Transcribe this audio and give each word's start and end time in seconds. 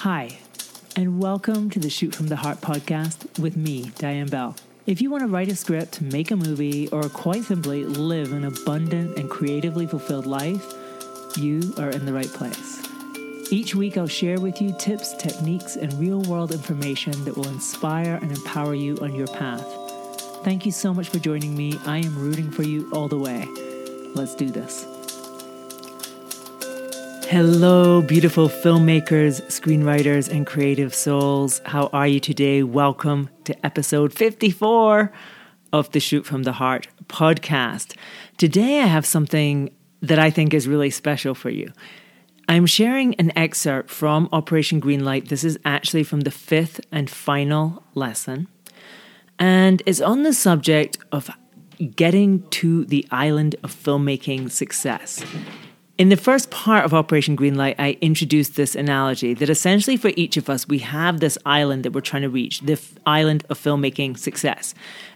Hi, 0.00 0.38
and 0.96 1.20
welcome 1.20 1.68
to 1.68 1.78
the 1.78 1.90
Shoot 1.90 2.14
from 2.14 2.28
the 2.28 2.36
Heart 2.36 2.62
podcast 2.62 3.38
with 3.38 3.54
me, 3.54 3.92
Diane 3.98 4.28
Bell. 4.28 4.56
If 4.86 5.02
you 5.02 5.10
want 5.10 5.24
to 5.24 5.28
write 5.28 5.52
a 5.52 5.54
script, 5.54 6.00
make 6.00 6.30
a 6.30 6.36
movie, 6.36 6.88
or 6.88 7.02
quite 7.10 7.44
simply 7.44 7.84
live 7.84 8.32
an 8.32 8.46
abundant 8.46 9.18
and 9.18 9.28
creatively 9.28 9.86
fulfilled 9.86 10.24
life, 10.24 10.64
you 11.36 11.74
are 11.76 11.90
in 11.90 12.06
the 12.06 12.14
right 12.14 12.32
place. 12.32 12.82
Each 13.52 13.74
week, 13.74 13.98
I'll 13.98 14.06
share 14.06 14.40
with 14.40 14.62
you 14.62 14.74
tips, 14.78 15.14
techniques, 15.18 15.76
and 15.76 15.92
real 16.00 16.22
world 16.22 16.52
information 16.52 17.22
that 17.26 17.36
will 17.36 17.48
inspire 17.48 18.18
and 18.22 18.32
empower 18.32 18.74
you 18.74 18.96
on 19.02 19.14
your 19.14 19.26
path. 19.26 19.66
Thank 20.44 20.64
you 20.64 20.72
so 20.72 20.94
much 20.94 21.10
for 21.10 21.18
joining 21.18 21.54
me. 21.54 21.78
I 21.84 21.98
am 21.98 22.18
rooting 22.18 22.50
for 22.50 22.62
you 22.62 22.90
all 22.94 23.08
the 23.08 23.18
way. 23.18 23.46
Let's 24.14 24.34
do 24.34 24.48
this. 24.48 24.86
Hello, 27.30 28.02
beautiful 28.02 28.48
filmmakers, 28.48 29.40
screenwriters, 29.42 30.28
and 30.28 30.44
creative 30.44 30.92
souls. 30.92 31.60
How 31.64 31.86
are 31.92 32.08
you 32.08 32.18
today? 32.18 32.64
Welcome 32.64 33.30
to 33.44 33.54
episode 33.64 34.12
54 34.12 35.12
of 35.72 35.92
the 35.92 36.00
Shoot 36.00 36.26
from 36.26 36.42
the 36.42 36.50
Heart 36.50 36.88
podcast. 37.06 37.94
Today, 38.36 38.80
I 38.80 38.86
have 38.86 39.06
something 39.06 39.70
that 40.00 40.18
I 40.18 40.30
think 40.30 40.52
is 40.52 40.66
really 40.66 40.90
special 40.90 41.36
for 41.36 41.50
you. 41.50 41.72
I'm 42.48 42.66
sharing 42.66 43.14
an 43.14 43.30
excerpt 43.38 43.90
from 43.90 44.28
Operation 44.32 44.80
Greenlight. 44.80 45.28
This 45.28 45.44
is 45.44 45.56
actually 45.64 46.02
from 46.02 46.22
the 46.22 46.32
fifth 46.32 46.80
and 46.90 47.08
final 47.08 47.84
lesson, 47.94 48.48
and 49.38 49.84
it's 49.86 50.00
on 50.00 50.24
the 50.24 50.32
subject 50.32 50.98
of 51.12 51.30
getting 51.94 52.42
to 52.50 52.84
the 52.86 53.06
island 53.12 53.54
of 53.62 53.72
filmmaking 53.72 54.50
success. 54.50 55.24
In 56.00 56.08
the 56.08 56.16
first 56.16 56.50
part 56.50 56.86
of 56.86 56.94
Operation 56.94 57.36
Greenlight, 57.36 57.74
I 57.78 57.98
introduced 58.00 58.56
this 58.56 58.74
analogy 58.74 59.34
that 59.34 59.50
essentially 59.50 59.98
for 59.98 60.12
each 60.16 60.38
of 60.38 60.48
us, 60.48 60.66
we 60.66 60.78
have 60.78 61.20
this 61.20 61.36
island 61.44 61.82
that 61.82 61.92
we're 61.92 62.00
trying 62.00 62.22
to 62.22 62.30
reach, 62.30 62.60
the 62.62 62.72
f- 62.72 62.94
island 63.04 63.44
of 63.50 63.58
filmmaking 63.58 64.16
success. 64.16 64.74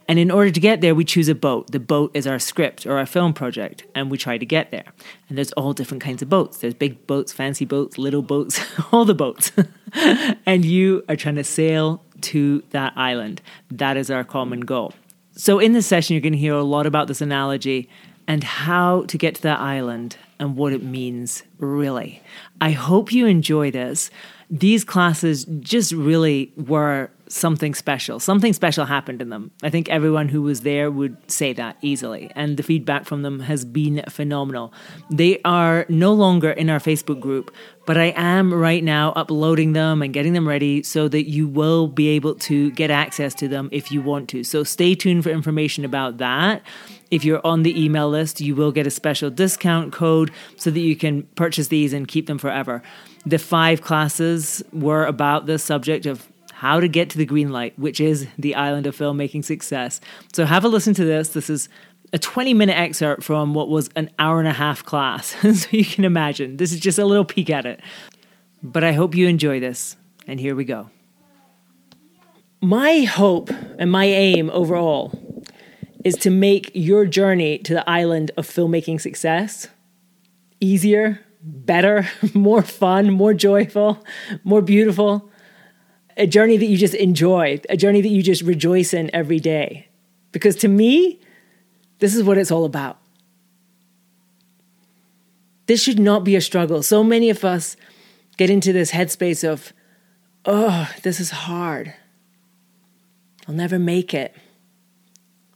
And 0.08 0.18
in 0.18 0.30
order 0.30 0.50
to 0.50 0.60
get 0.60 0.82
there, 0.82 0.94
we 0.94 1.06
choose 1.06 1.30
a 1.30 1.34
boat. 1.34 1.72
The 1.72 1.80
boat 1.80 2.10
is 2.12 2.26
our 2.26 2.38
script 2.38 2.84
or 2.84 2.98
our 2.98 3.06
film 3.06 3.32
project, 3.32 3.84
and 3.94 4.10
we 4.10 4.18
try 4.18 4.36
to 4.36 4.44
get 4.44 4.72
there. 4.72 4.84
And 5.30 5.38
there's 5.38 5.52
all 5.52 5.72
different 5.72 6.02
kinds 6.02 6.20
of 6.20 6.28
boats. 6.28 6.58
There's 6.58 6.74
big 6.74 7.06
boats, 7.06 7.32
fancy 7.32 7.64
boats, 7.64 7.96
little 7.96 8.20
boats, 8.20 8.60
all 8.92 9.06
the 9.06 9.14
boats. 9.14 9.52
and 10.44 10.66
you 10.66 11.02
are 11.08 11.16
trying 11.16 11.36
to 11.36 11.44
sail 11.44 12.04
to 12.20 12.62
that 12.72 12.92
island. 12.94 13.40
That 13.70 13.96
is 13.96 14.10
our 14.10 14.22
common 14.22 14.60
goal. 14.60 14.92
So 15.32 15.58
in 15.60 15.72
this 15.72 15.86
session, 15.86 16.12
you're 16.12 16.20
going 16.20 16.34
to 16.34 16.38
hear 16.38 16.52
a 16.52 16.62
lot 16.62 16.84
about 16.84 17.08
this 17.08 17.22
analogy 17.22 17.88
and 18.28 18.44
how 18.44 19.04
to 19.04 19.16
get 19.16 19.36
to 19.36 19.42
that 19.44 19.60
island 19.60 20.18
and 20.38 20.56
what 20.56 20.72
it 20.72 20.82
means, 20.82 21.42
really. 21.58 22.22
I 22.60 22.70
hope 22.70 23.12
you 23.12 23.26
enjoy 23.26 23.70
this. 23.70 24.10
These 24.50 24.84
classes 24.84 25.44
just 25.60 25.92
really 25.92 26.52
were 26.56 27.10
something 27.28 27.74
special. 27.74 28.20
Something 28.20 28.52
special 28.52 28.84
happened 28.84 29.22
in 29.22 29.30
them. 29.30 29.50
I 29.62 29.70
think 29.70 29.88
everyone 29.88 30.28
who 30.28 30.42
was 30.42 30.60
there 30.60 30.90
would 30.90 31.16
say 31.30 31.52
that 31.54 31.76
easily. 31.82 32.30
And 32.36 32.56
the 32.56 32.62
feedback 32.62 33.06
from 33.06 33.22
them 33.22 33.40
has 33.40 33.64
been 33.64 34.04
phenomenal. 34.08 34.72
They 35.10 35.40
are 35.44 35.86
no 35.88 36.12
longer 36.12 36.50
in 36.50 36.70
our 36.70 36.78
Facebook 36.78 37.20
group, 37.20 37.54
but 37.86 37.96
I 37.96 38.12
am 38.16 38.52
right 38.52 38.84
now 38.84 39.12
uploading 39.12 39.72
them 39.72 40.02
and 40.02 40.12
getting 40.12 40.32
them 40.32 40.46
ready 40.46 40.82
so 40.82 41.08
that 41.08 41.28
you 41.28 41.48
will 41.48 41.88
be 41.88 42.08
able 42.08 42.34
to 42.36 42.70
get 42.72 42.90
access 42.90 43.34
to 43.36 43.48
them 43.48 43.68
if 43.72 43.90
you 43.90 44.00
want 44.02 44.28
to. 44.30 44.44
So 44.44 44.62
stay 44.62 44.94
tuned 44.94 45.24
for 45.24 45.30
information 45.30 45.84
about 45.84 46.18
that. 46.18 46.62
If 47.14 47.24
you're 47.24 47.40
on 47.46 47.62
the 47.62 47.80
email 47.80 48.10
list, 48.10 48.40
you 48.40 48.56
will 48.56 48.72
get 48.72 48.88
a 48.88 48.90
special 48.90 49.30
discount 49.30 49.92
code 49.92 50.32
so 50.56 50.68
that 50.72 50.80
you 50.80 50.96
can 50.96 51.22
purchase 51.36 51.68
these 51.68 51.92
and 51.92 52.08
keep 52.08 52.26
them 52.26 52.38
forever. 52.38 52.82
The 53.24 53.38
five 53.38 53.82
classes 53.82 54.64
were 54.72 55.06
about 55.06 55.46
the 55.46 55.60
subject 55.60 56.06
of 56.06 56.26
how 56.52 56.80
to 56.80 56.88
get 56.88 57.10
to 57.10 57.18
the 57.18 57.24
green 57.24 57.52
light, 57.52 57.78
which 57.78 58.00
is 58.00 58.26
the 58.36 58.56
island 58.56 58.88
of 58.88 58.96
filmmaking 58.96 59.44
success. 59.44 60.00
So 60.32 60.44
have 60.44 60.64
a 60.64 60.68
listen 60.68 60.92
to 60.94 61.04
this. 61.04 61.28
This 61.28 61.48
is 61.48 61.68
a 62.12 62.18
20 62.18 62.52
minute 62.52 62.76
excerpt 62.76 63.22
from 63.22 63.54
what 63.54 63.68
was 63.68 63.90
an 63.94 64.10
hour 64.18 64.40
and 64.40 64.48
a 64.48 64.52
half 64.52 64.84
class. 64.84 65.36
so 65.40 65.68
you 65.70 65.84
can 65.84 66.04
imagine, 66.04 66.56
this 66.56 66.72
is 66.72 66.80
just 66.80 66.98
a 66.98 67.06
little 67.06 67.24
peek 67.24 67.48
at 67.48 67.64
it. 67.64 67.80
But 68.60 68.82
I 68.82 68.90
hope 68.90 69.14
you 69.14 69.28
enjoy 69.28 69.60
this. 69.60 69.96
And 70.26 70.40
here 70.40 70.56
we 70.56 70.64
go. 70.64 70.90
My 72.60 73.02
hope 73.02 73.50
and 73.78 73.92
my 73.92 74.06
aim 74.06 74.50
overall 74.50 75.23
is 76.04 76.16
to 76.16 76.30
make 76.30 76.70
your 76.74 77.06
journey 77.06 77.58
to 77.58 77.72
the 77.72 77.88
island 77.88 78.30
of 78.36 78.46
filmmaking 78.46 79.00
success 79.00 79.68
easier, 80.60 81.20
better, 81.42 82.08
more 82.34 82.62
fun, 82.62 83.10
more 83.10 83.34
joyful, 83.34 84.04
more 84.44 84.62
beautiful. 84.62 85.30
A 86.16 86.26
journey 86.26 86.56
that 86.56 86.66
you 86.66 86.76
just 86.76 86.94
enjoy, 86.94 87.60
a 87.68 87.76
journey 87.76 88.00
that 88.00 88.08
you 88.08 88.22
just 88.22 88.42
rejoice 88.42 88.94
in 88.94 89.10
every 89.12 89.40
day. 89.40 89.88
Because 90.30 90.56
to 90.56 90.68
me, 90.68 91.20
this 91.98 92.14
is 92.14 92.22
what 92.22 92.38
it's 92.38 92.50
all 92.50 92.64
about. 92.64 92.98
This 95.66 95.82
should 95.82 95.98
not 95.98 96.24
be 96.24 96.36
a 96.36 96.40
struggle. 96.40 96.82
So 96.82 97.02
many 97.02 97.30
of 97.30 97.44
us 97.44 97.76
get 98.36 98.50
into 98.50 98.72
this 98.72 98.92
headspace 98.92 99.48
of, 99.48 99.72
oh, 100.44 100.90
this 101.02 101.20
is 101.20 101.30
hard. 101.30 101.94
I'll 103.48 103.54
never 103.54 103.78
make 103.78 104.14
it. 104.14 104.34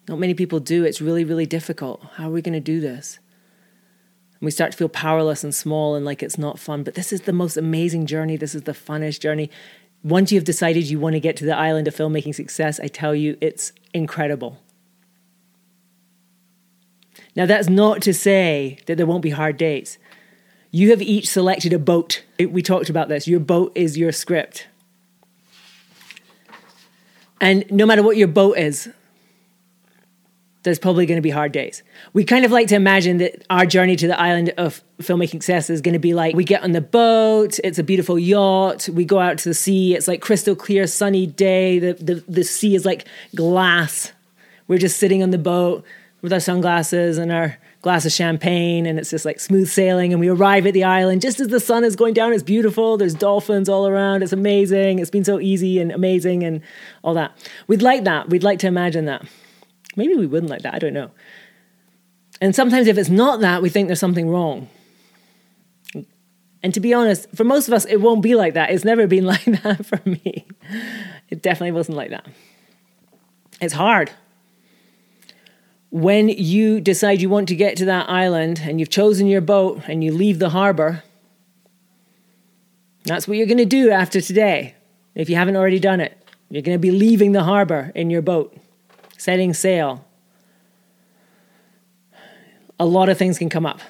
Not 0.09 0.19
many 0.19 0.35
people 0.35 0.59
do. 0.59 0.85
It's 0.85 1.01
really, 1.01 1.25
really 1.25 1.47
difficult. 1.47 2.03
How 2.15 2.29
are 2.29 2.33
we 2.33 2.43
going 2.43 2.55
to 2.55 2.61
do 2.61 2.81
this? 2.81 3.19
And 4.41 4.47
we 4.47 4.51
start 4.51 4.73
to 4.73 4.79
feel 4.79 4.89
powerless 4.89 5.45
and 5.45 5.55
small 5.55 5.95
and 5.95 6.05
like 6.05 6.23
it's 6.23 6.39
not 6.39 6.59
fun. 6.59 6.83
But 6.83 6.95
this 6.95 7.13
is 7.13 7.23
the 7.23 7.33
most 7.33 7.57
amazing 7.57 8.07
journey. 8.07 8.37
This 8.37 8.55
is 8.55 8.63
the 8.63 8.73
funnest 8.73 9.21
journey. 9.21 9.51
Once 10.03 10.33
you've 10.33 10.45
decided 10.45 10.85
you 10.85 10.99
want 10.99 11.15
to 11.15 11.21
get 11.21 11.37
to 11.37 11.45
the 11.45 11.57
island 11.57 11.89
of 11.89 11.95
filmmaking 11.95 12.35
success, 12.35 12.81
I 12.81 12.87
tell 12.87 13.15
you, 13.15 13.37
it's 13.41 13.73
incredible. 13.93 14.63
Now, 17.37 17.47
that's 17.47 17.69
not 17.69 18.01
to 18.03 18.15
say 18.15 18.79
that 18.87 18.97
there 18.97 19.07
won't 19.07 19.23
be 19.23 19.31
hard 19.31 19.57
days. 19.57 19.99
You 20.71 20.91
have 20.91 21.03
each 21.03 21.29
selected 21.29 21.73
a 21.73 21.79
boat. 21.79 22.25
We 22.39 22.63
talked 22.63 22.89
about 22.89 23.09
this. 23.09 23.27
Your 23.29 23.41
boat 23.41 23.73
is 23.75 23.99
your 23.99 24.13
script. 24.13 24.69
And 27.41 27.65
no 27.71 27.87
matter 27.87 28.03
what 28.03 28.17
your 28.17 28.29
boat 28.29 28.59
is, 28.59 28.89
there's 30.63 30.79
probably 30.79 31.07
going 31.07 31.17
to 31.17 31.23
be 31.23 31.31
hard 31.31 31.53
days. 31.53 31.83
We 32.13 32.25
kind 32.25 32.45
of 32.45 32.51
like 32.51 32.69
to 32.69 32.75
imagine 32.75 33.19
that 33.19 33.45
our 33.49 33.65
journey 33.65 33.97
to 33.97 34.07
the 34.07 34.21
island 34.21 34.53
of 34.59 34.83
filmmaking 35.01 35.31
success 35.31 35.71
is 35.71 35.81
going 35.81 35.93
to 35.93 35.99
be 35.99 36.15
like 36.15 36.35
we 36.35 36.45
get 36.45 36.63
on 36.63 36.73
the 36.73 36.81
boat, 36.81 37.59
it's 37.63 37.79
a 37.79 37.85
beautiful 37.85 38.19
yacht, 38.19 38.89
we 38.89 39.05
go 39.05 39.21
out 39.21 39.39
to 39.39 39.49
the 39.49 39.55
sea, 39.55 39.95
it's 39.95 40.09
like 40.09 40.21
crystal 40.21 40.57
clear, 40.57 40.87
sunny 40.87 41.27
day, 41.27 41.79
the, 41.79 41.93
the, 41.95 42.25
the 42.29 42.45
sea 42.45 42.75
is 42.75 42.85
like 42.85 43.07
glass. 43.35 44.13
We're 44.67 44.79
just 44.79 44.99
sitting 44.99 45.23
on 45.23 45.31
the 45.31 45.39
boat 45.39 45.85
with 46.21 46.33
our 46.33 46.41
sunglasses 46.41 47.19
and 47.19 47.33
our 47.33 47.57
glass 47.81 48.05
of 48.05 48.13
champagne, 48.13 48.87
and 48.87 48.99
it's 48.99 49.11
just 49.11 49.25
like 49.25 49.41
smooth 49.41 49.69
sailing. 49.69 50.13
And 50.13 50.21
we 50.21 50.29
arrive 50.29 50.67
at 50.67 50.75
the 50.75 50.85
island 50.85 51.23
just 51.23 51.41
as 51.41 51.49
the 51.49 51.61
sun 51.61 51.85
is 51.85 51.97
going 51.97 52.15
down. 52.15 52.33
It's 52.33 52.43
beautiful. 52.43 52.97
There's 52.97 53.15
dolphins 53.15 53.69
all 53.69 53.87
around. 53.87 54.23
It's 54.23 54.33
amazing. 54.33 54.99
It's 54.99 55.11
been 55.11 55.25
so 55.25 55.41
easy 55.41 55.79
and 55.79 55.93
amazing 55.93 56.43
and 56.43 56.61
all 57.03 57.15
that. 57.15 57.33
We'd 57.67 57.83
like 57.83 58.05
that. 58.05 58.29
We'd 58.29 58.43
like 58.43 58.59
to 58.61 58.67
imagine 58.67 59.05
that. 59.07 59.27
Maybe 59.99 60.15
we 60.15 60.27
wouldn't 60.27 60.49
like 60.49 60.63
that. 60.63 60.75
I 60.75 60.79
don't 60.79 60.93
know. 60.93 61.11
And 62.41 62.55
sometimes 62.55 62.87
if 62.87 62.97
it's 62.97 63.09
not 63.09 63.41
that, 63.41 63.63
we 63.63 63.69
think 63.69 63.89
there's 63.89 63.99
something 63.99 64.31
wrong. 64.31 64.69
And 66.63 66.73
to 66.73 66.79
be 66.79 66.95
honest, 66.95 67.27
for 67.35 67.43
most 67.43 67.67
of 67.67 67.75
us, 67.75 67.85
it 67.85 67.97
won't 67.97 68.23
be 68.23 68.37
like 68.37 68.55
that. 68.55 68.71
It's 68.71 68.85
never 68.85 69.09
been 69.09 69.25
like 69.35 69.45
that 69.45 69.85
for 69.85 70.01
me. 70.09 70.47
It 71.31 71.43
definitely 71.43 71.73
wasn't 71.73 71.97
like 71.97 72.11
that. 72.11 72.27
It's 73.61 73.75
hard. 73.75 74.13
When 75.91 76.29
you 76.29 76.81
decide 76.81 77.21
you 77.21 77.29
want 77.29 77.49
to 77.49 77.57
get 77.57 77.77
to 77.79 77.87
that 77.87 78.09
island 78.09 78.61
and 78.63 78.79
you've 78.79 78.91
chosen 78.91 79.27
your 79.27 79.41
boat 79.41 79.83
and 79.89 80.05
you 80.05 80.13
leave 80.13 80.39
the 80.39 80.51
harbor, 80.51 81.03
that's 83.05 83.27
what 83.27 83.37
you're 83.37 83.47
going 83.47 83.59
to 83.59 83.65
do 83.65 83.91
after 83.91 84.21
today. 84.21 84.77
If 85.17 85.29
you 85.29 85.35
haven't 85.35 85.57
already 85.57 85.81
done 85.81 86.01
it, 86.01 86.17
you're 86.51 86.63
going 86.63 86.77
to 86.77 86.81
be 86.81 86.93
leaving 86.93 87.33
the 87.33 87.43
harbor 87.43 87.91
in 87.97 88.11
your 88.11 88.23
boat 88.23 88.57
setting 89.19 89.53
sail, 89.53 90.07
a 92.81 92.87
lot 92.87 93.11
of 93.11 93.19
things 93.19 93.37
can 93.37 93.51
come 93.51 93.67
up. 93.67 93.81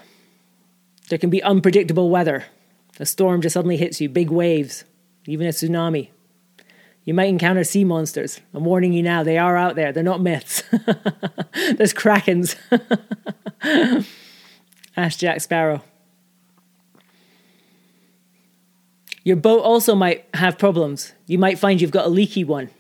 There 1.08 1.19
can 1.19 1.30
be 1.30 1.42
unpredictable 1.42 2.10
weather. 2.10 2.46
A 2.98 3.06
storm 3.06 3.40
just 3.40 3.54
suddenly 3.54 3.76
hits 3.76 4.00
you, 4.00 4.08
big 4.08 4.30
waves, 4.30 4.84
even 5.26 5.46
a 5.46 5.50
tsunami. 5.50 6.08
You 7.04 7.14
might 7.14 7.28
encounter 7.28 7.64
sea 7.64 7.84
monsters. 7.84 8.40
I'm 8.52 8.64
warning 8.64 8.92
you 8.92 9.02
now, 9.02 9.22
they 9.22 9.38
are 9.38 9.56
out 9.56 9.76
there. 9.76 9.92
They're 9.92 10.02
not 10.02 10.20
myths. 10.20 10.62
There's 11.76 11.94
krakens. 11.94 12.56
Ask 14.96 15.19
Jack 15.19 15.40
Sparrow. 15.40 15.82
Your 19.25 19.36
boat 19.36 19.60
also 19.60 19.94
might 19.94 20.26
have 20.34 20.58
problems. 20.58 21.12
You 21.26 21.38
might 21.38 21.58
find 21.58 21.80
you've 21.80 21.90
got 21.90 22.06
a 22.06 22.10
leaky 22.10 22.44
one. 22.44 22.70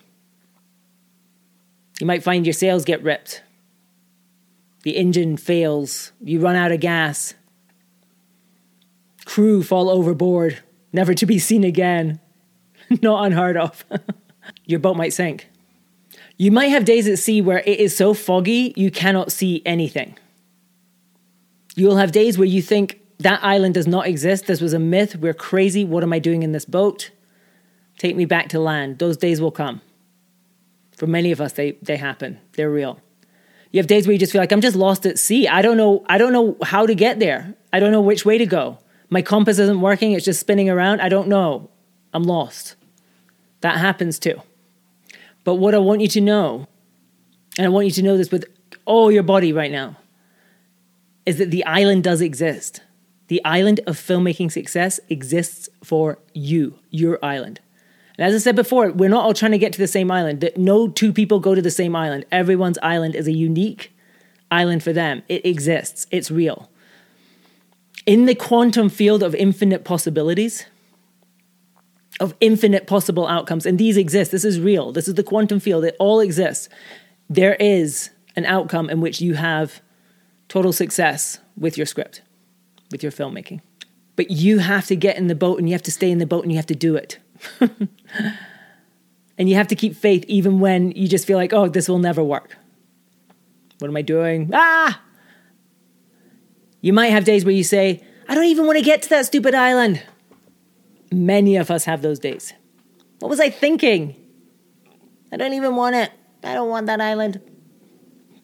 You 2.00 2.06
might 2.06 2.22
find 2.22 2.46
your 2.46 2.52
sails 2.52 2.84
get 2.84 3.02
ripped. 3.02 3.42
The 4.82 4.96
engine 4.96 5.36
fails. 5.36 6.12
You 6.20 6.40
run 6.40 6.56
out 6.56 6.72
of 6.72 6.80
gas. 6.80 7.34
Crew 9.24 9.62
fall 9.62 9.90
overboard, 9.90 10.60
never 10.92 11.12
to 11.14 11.26
be 11.26 11.38
seen 11.38 11.64
again. 11.64 12.20
not 13.02 13.26
unheard 13.26 13.56
of. 13.56 13.84
Your 14.64 14.80
boat 14.80 14.96
might 14.96 15.12
sink. 15.12 15.48
You 16.36 16.50
might 16.50 16.68
have 16.68 16.84
days 16.84 17.08
at 17.08 17.18
sea 17.18 17.42
where 17.42 17.58
it 17.58 17.80
is 17.80 17.96
so 17.96 18.14
foggy 18.14 18.72
you 18.76 18.90
cannot 18.90 19.32
see 19.32 19.60
anything. 19.66 20.16
You'll 21.74 21.96
have 21.96 22.12
days 22.12 22.38
where 22.38 22.46
you 22.46 22.62
think 22.62 23.00
that 23.18 23.42
island 23.42 23.74
does 23.74 23.86
not 23.86 24.06
exist. 24.06 24.46
This 24.46 24.60
was 24.60 24.72
a 24.72 24.78
myth. 24.78 25.16
We're 25.16 25.34
crazy. 25.34 25.84
What 25.84 26.02
am 26.02 26.12
I 26.12 26.18
doing 26.18 26.42
in 26.42 26.52
this 26.52 26.64
boat? 26.64 27.10
Take 27.98 28.16
me 28.16 28.24
back 28.24 28.48
to 28.50 28.60
land. 28.60 28.98
Those 28.98 29.16
days 29.16 29.40
will 29.40 29.50
come. 29.50 29.80
For 30.98 31.06
many 31.06 31.30
of 31.30 31.40
us, 31.40 31.52
they, 31.52 31.78
they 31.80 31.96
happen. 31.96 32.40
They're 32.54 32.72
real. 32.72 32.98
You 33.70 33.78
have 33.78 33.86
days 33.86 34.08
where 34.08 34.12
you 34.12 34.18
just 34.18 34.32
feel 34.32 34.42
like 34.42 34.50
I'm 34.50 34.60
just 34.60 34.74
lost 34.74 35.06
at 35.06 35.16
sea. 35.16 35.46
I 35.46 35.62
don't 35.62 35.76
know. 35.76 36.04
I 36.08 36.18
don't 36.18 36.32
know 36.32 36.56
how 36.60 36.86
to 36.86 36.94
get 36.96 37.20
there. 37.20 37.54
I 37.72 37.78
don't 37.78 37.92
know 37.92 38.00
which 38.00 38.24
way 38.24 38.36
to 38.36 38.46
go. 38.46 38.78
My 39.08 39.22
compass 39.22 39.60
isn't 39.60 39.80
working. 39.80 40.10
It's 40.10 40.24
just 40.24 40.40
spinning 40.40 40.68
around. 40.68 41.00
I 41.00 41.08
don't 41.08 41.28
know. 41.28 41.70
I'm 42.12 42.24
lost. 42.24 42.74
That 43.60 43.78
happens 43.78 44.18
too. 44.18 44.42
But 45.44 45.54
what 45.54 45.72
I 45.72 45.78
want 45.78 46.00
you 46.00 46.08
to 46.08 46.20
know, 46.20 46.66
and 47.56 47.64
I 47.64 47.68
want 47.68 47.86
you 47.86 47.92
to 47.92 48.02
know 48.02 48.16
this 48.16 48.32
with 48.32 48.46
all 48.84 49.12
your 49.12 49.22
body 49.22 49.52
right 49.52 49.70
now, 49.70 49.98
is 51.24 51.38
that 51.38 51.52
the 51.52 51.64
island 51.64 52.02
does 52.02 52.20
exist. 52.20 52.82
The 53.28 53.44
island 53.44 53.82
of 53.86 53.96
filmmaking 53.96 54.50
success 54.50 54.98
exists 55.08 55.68
for 55.84 56.18
you, 56.34 56.80
your 56.90 57.24
island. 57.24 57.60
And 58.18 58.26
as 58.26 58.34
I 58.34 58.38
said 58.38 58.56
before, 58.56 58.90
we're 58.90 59.08
not 59.08 59.24
all 59.24 59.32
trying 59.32 59.52
to 59.52 59.58
get 59.58 59.72
to 59.74 59.78
the 59.78 59.86
same 59.86 60.10
island. 60.10 60.50
No 60.56 60.88
two 60.88 61.12
people 61.12 61.38
go 61.38 61.54
to 61.54 61.62
the 61.62 61.70
same 61.70 61.94
island. 61.94 62.26
Everyone's 62.32 62.78
island 62.82 63.14
is 63.14 63.28
a 63.28 63.32
unique 63.32 63.92
island 64.50 64.82
for 64.82 64.92
them. 64.92 65.22
It 65.28 65.46
exists, 65.46 66.06
it's 66.10 66.30
real. 66.30 66.68
In 68.06 68.26
the 68.26 68.34
quantum 68.34 68.88
field 68.88 69.22
of 69.22 69.34
infinite 69.34 69.84
possibilities, 69.84 70.66
of 72.20 72.34
infinite 72.40 72.86
possible 72.86 73.28
outcomes, 73.28 73.66
and 73.66 73.78
these 73.78 73.96
exist, 73.96 74.32
this 74.32 74.44
is 74.44 74.58
real, 74.58 74.90
this 74.92 75.06
is 75.06 75.14
the 75.14 75.22
quantum 75.22 75.60
field, 75.60 75.84
it 75.84 75.94
all 76.00 76.18
exists. 76.18 76.68
There 77.30 77.54
is 77.56 78.10
an 78.34 78.46
outcome 78.46 78.90
in 78.90 79.00
which 79.00 79.20
you 79.20 79.34
have 79.34 79.80
total 80.48 80.72
success 80.72 81.38
with 81.56 81.76
your 81.76 81.86
script, 81.86 82.22
with 82.90 83.02
your 83.02 83.12
filmmaking. 83.12 83.60
But 84.16 84.30
you 84.30 84.58
have 84.58 84.86
to 84.86 84.96
get 84.96 85.16
in 85.16 85.28
the 85.28 85.34
boat 85.36 85.58
and 85.58 85.68
you 85.68 85.74
have 85.74 85.82
to 85.82 85.92
stay 85.92 86.10
in 86.10 86.18
the 86.18 86.26
boat 86.26 86.42
and 86.42 86.50
you 86.50 86.56
have 86.56 86.66
to 86.66 86.74
do 86.74 86.96
it. 86.96 87.18
and 89.38 89.48
you 89.48 89.54
have 89.54 89.68
to 89.68 89.74
keep 89.74 89.96
faith 89.96 90.24
even 90.28 90.60
when 90.60 90.90
you 90.92 91.08
just 91.08 91.26
feel 91.26 91.38
like, 91.38 91.52
oh, 91.52 91.68
this 91.68 91.88
will 91.88 91.98
never 91.98 92.22
work. 92.22 92.56
What 93.78 93.88
am 93.88 93.96
I 93.96 94.02
doing? 94.02 94.50
Ah! 94.52 95.00
You 96.80 96.92
might 96.92 97.08
have 97.08 97.24
days 97.24 97.44
where 97.44 97.54
you 97.54 97.64
say, 97.64 98.02
I 98.28 98.34
don't 98.34 98.44
even 98.44 98.66
want 98.66 98.78
to 98.78 98.84
get 98.84 99.02
to 99.02 99.08
that 99.10 99.26
stupid 99.26 99.54
island. 99.54 100.02
Many 101.10 101.56
of 101.56 101.70
us 101.70 101.84
have 101.84 102.02
those 102.02 102.18
days. 102.18 102.52
What 103.20 103.28
was 103.28 103.40
I 103.40 103.50
thinking? 103.50 104.14
I 105.32 105.36
don't 105.36 105.54
even 105.54 105.76
want 105.76 105.96
it. 105.96 106.12
I 106.42 106.54
don't 106.54 106.68
want 106.68 106.86
that 106.86 107.00
island. 107.00 107.40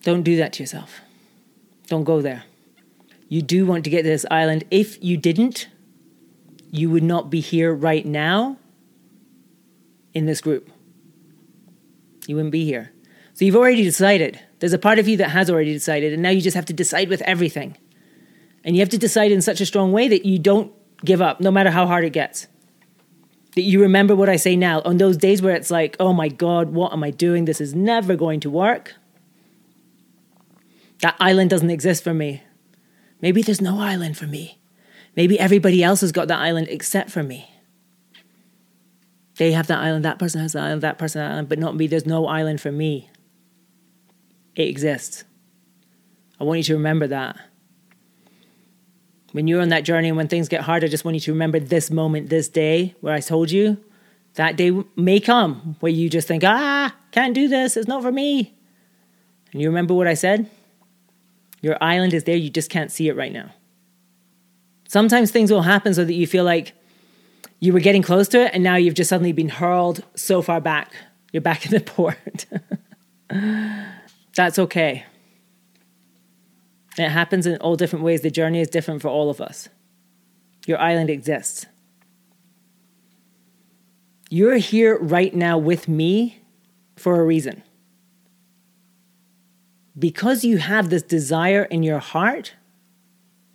Don't 0.02 0.22
do 0.22 0.36
that 0.36 0.52
to 0.54 0.62
yourself. 0.62 1.00
Don't 1.86 2.04
go 2.04 2.20
there. 2.20 2.44
You 3.28 3.42
do 3.42 3.66
want 3.66 3.84
to 3.84 3.90
get 3.90 4.02
to 4.02 4.08
this 4.08 4.26
island. 4.30 4.64
If 4.70 5.02
you 5.02 5.16
didn't, 5.16 5.68
you 6.70 6.90
would 6.90 7.02
not 7.02 7.30
be 7.30 7.40
here 7.40 7.74
right 7.74 8.04
now 8.04 8.58
in 10.14 10.26
this 10.26 10.40
group. 10.40 10.70
You 12.26 12.36
wouldn't 12.36 12.52
be 12.52 12.64
here. 12.64 12.92
So 13.34 13.44
you've 13.44 13.56
already 13.56 13.82
decided. 13.82 14.40
There's 14.60 14.72
a 14.72 14.78
part 14.78 14.98
of 14.98 15.08
you 15.08 15.16
that 15.18 15.30
has 15.30 15.50
already 15.50 15.72
decided, 15.72 16.12
and 16.12 16.22
now 16.22 16.30
you 16.30 16.40
just 16.40 16.54
have 16.54 16.66
to 16.66 16.72
decide 16.72 17.08
with 17.08 17.20
everything. 17.22 17.76
And 18.62 18.76
you 18.76 18.80
have 18.80 18.88
to 18.90 18.98
decide 18.98 19.32
in 19.32 19.42
such 19.42 19.60
a 19.60 19.66
strong 19.66 19.92
way 19.92 20.08
that 20.08 20.24
you 20.24 20.38
don't 20.38 20.72
give 21.04 21.20
up, 21.20 21.40
no 21.40 21.50
matter 21.50 21.70
how 21.70 21.86
hard 21.86 22.04
it 22.04 22.12
gets. 22.12 22.46
That 23.56 23.62
you 23.62 23.82
remember 23.82 24.16
what 24.16 24.28
I 24.28 24.36
say 24.36 24.56
now. 24.56 24.80
On 24.82 24.96
those 24.96 25.16
days 25.16 25.42
where 25.42 25.54
it's 25.54 25.70
like, 25.70 25.96
oh 26.00 26.12
my 26.12 26.28
God, 26.28 26.70
what 26.70 26.92
am 26.92 27.04
I 27.04 27.10
doing? 27.10 27.44
This 27.44 27.60
is 27.60 27.74
never 27.74 28.16
going 28.16 28.40
to 28.40 28.50
work. 28.50 28.94
That 31.02 31.16
island 31.20 31.50
doesn't 31.50 31.70
exist 31.70 32.02
for 32.02 32.14
me. 32.14 32.42
Maybe 33.20 33.42
there's 33.42 33.60
no 33.60 33.80
island 33.80 34.16
for 34.16 34.26
me. 34.26 34.58
Maybe 35.16 35.38
everybody 35.38 35.82
else 35.82 36.00
has 36.00 36.12
got 36.12 36.28
that 36.28 36.40
island 36.40 36.68
except 36.70 37.10
for 37.10 37.22
me. 37.22 37.50
They 39.36 39.52
have 39.52 39.66
that 39.66 39.80
island, 39.80 40.04
that 40.04 40.18
person 40.18 40.40
has 40.40 40.52
that 40.52 40.64
island, 40.64 40.82
that 40.82 40.98
person 40.98 41.20
that 41.20 41.32
island, 41.32 41.48
but 41.48 41.58
not 41.58 41.74
me. 41.74 41.86
There's 41.86 42.06
no 42.06 42.26
island 42.26 42.60
for 42.60 42.70
me. 42.70 43.10
It 44.54 44.68
exists. 44.68 45.24
I 46.40 46.44
want 46.44 46.58
you 46.58 46.64
to 46.64 46.74
remember 46.74 47.08
that. 47.08 47.36
When 49.32 49.48
you're 49.48 49.60
on 49.60 49.70
that 49.70 49.82
journey 49.82 50.08
and 50.08 50.16
when 50.16 50.28
things 50.28 50.48
get 50.48 50.60
hard, 50.60 50.84
I 50.84 50.86
just 50.86 51.04
want 51.04 51.16
you 51.16 51.20
to 51.22 51.32
remember 51.32 51.58
this 51.58 51.90
moment, 51.90 52.28
this 52.28 52.48
day 52.48 52.94
where 53.00 53.12
I 53.12 53.20
told 53.20 53.50
you 53.50 53.82
that 54.34 54.56
day 54.56 54.72
may 54.96 55.20
come 55.20 55.76
where 55.80 55.90
you 55.90 56.08
just 56.08 56.28
think, 56.28 56.44
ah, 56.44 56.94
can't 57.10 57.34
do 57.34 57.48
this, 57.48 57.76
it's 57.76 57.88
not 57.88 58.02
for 58.02 58.12
me. 58.12 58.54
And 59.52 59.60
you 59.62 59.68
remember 59.68 59.94
what 59.94 60.06
I 60.06 60.14
said? 60.14 60.50
Your 61.62 61.76
island 61.80 62.14
is 62.14 62.24
there, 62.24 62.36
you 62.36 62.50
just 62.50 62.70
can't 62.70 62.92
see 62.92 63.08
it 63.08 63.16
right 63.16 63.32
now. 63.32 63.52
Sometimes 64.88 65.30
things 65.30 65.50
will 65.50 65.62
happen 65.62 65.94
so 65.94 66.04
that 66.04 66.14
you 66.14 66.26
feel 66.26 66.44
like 66.44 66.72
you 67.64 67.72
were 67.72 67.80
getting 67.80 68.02
close 68.02 68.28
to 68.28 68.44
it 68.44 68.50
and 68.52 68.62
now 68.62 68.76
you've 68.76 68.92
just 68.92 69.08
suddenly 69.08 69.32
been 69.32 69.48
hurled 69.48 70.04
so 70.14 70.42
far 70.42 70.60
back. 70.60 70.92
You're 71.32 71.40
back 71.40 71.64
in 71.64 71.72
the 71.72 71.80
port. 71.80 72.44
That's 74.34 74.58
okay. 74.58 75.06
It 76.98 77.08
happens 77.08 77.46
in 77.46 77.56
all 77.62 77.74
different 77.74 78.04
ways. 78.04 78.20
The 78.20 78.30
journey 78.30 78.60
is 78.60 78.68
different 78.68 79.00
for 79.00 79.08
all 79.08 79.30
of 79.30 79.40
us. 79.40 79.70
Your 80.66 80.78
island 80.78 81.08
exists. 81.08 81.64
You're 84.28 84.58
here 84.58 84.98
right 84.98 85.34
now 85.34 85.56
with 85.56 85.88
me 85.88 86.42
for 86.96 87.18
a 87.18 87.24
reason. 87.24 87.62
Because 89.98 90.44
you 90.44 90.58
have 90.58 90.90
this 90.90 91.02
desire 91.02 91.64
in 91.64 91.82
your 91.82 91.98
heart 91.98 92.52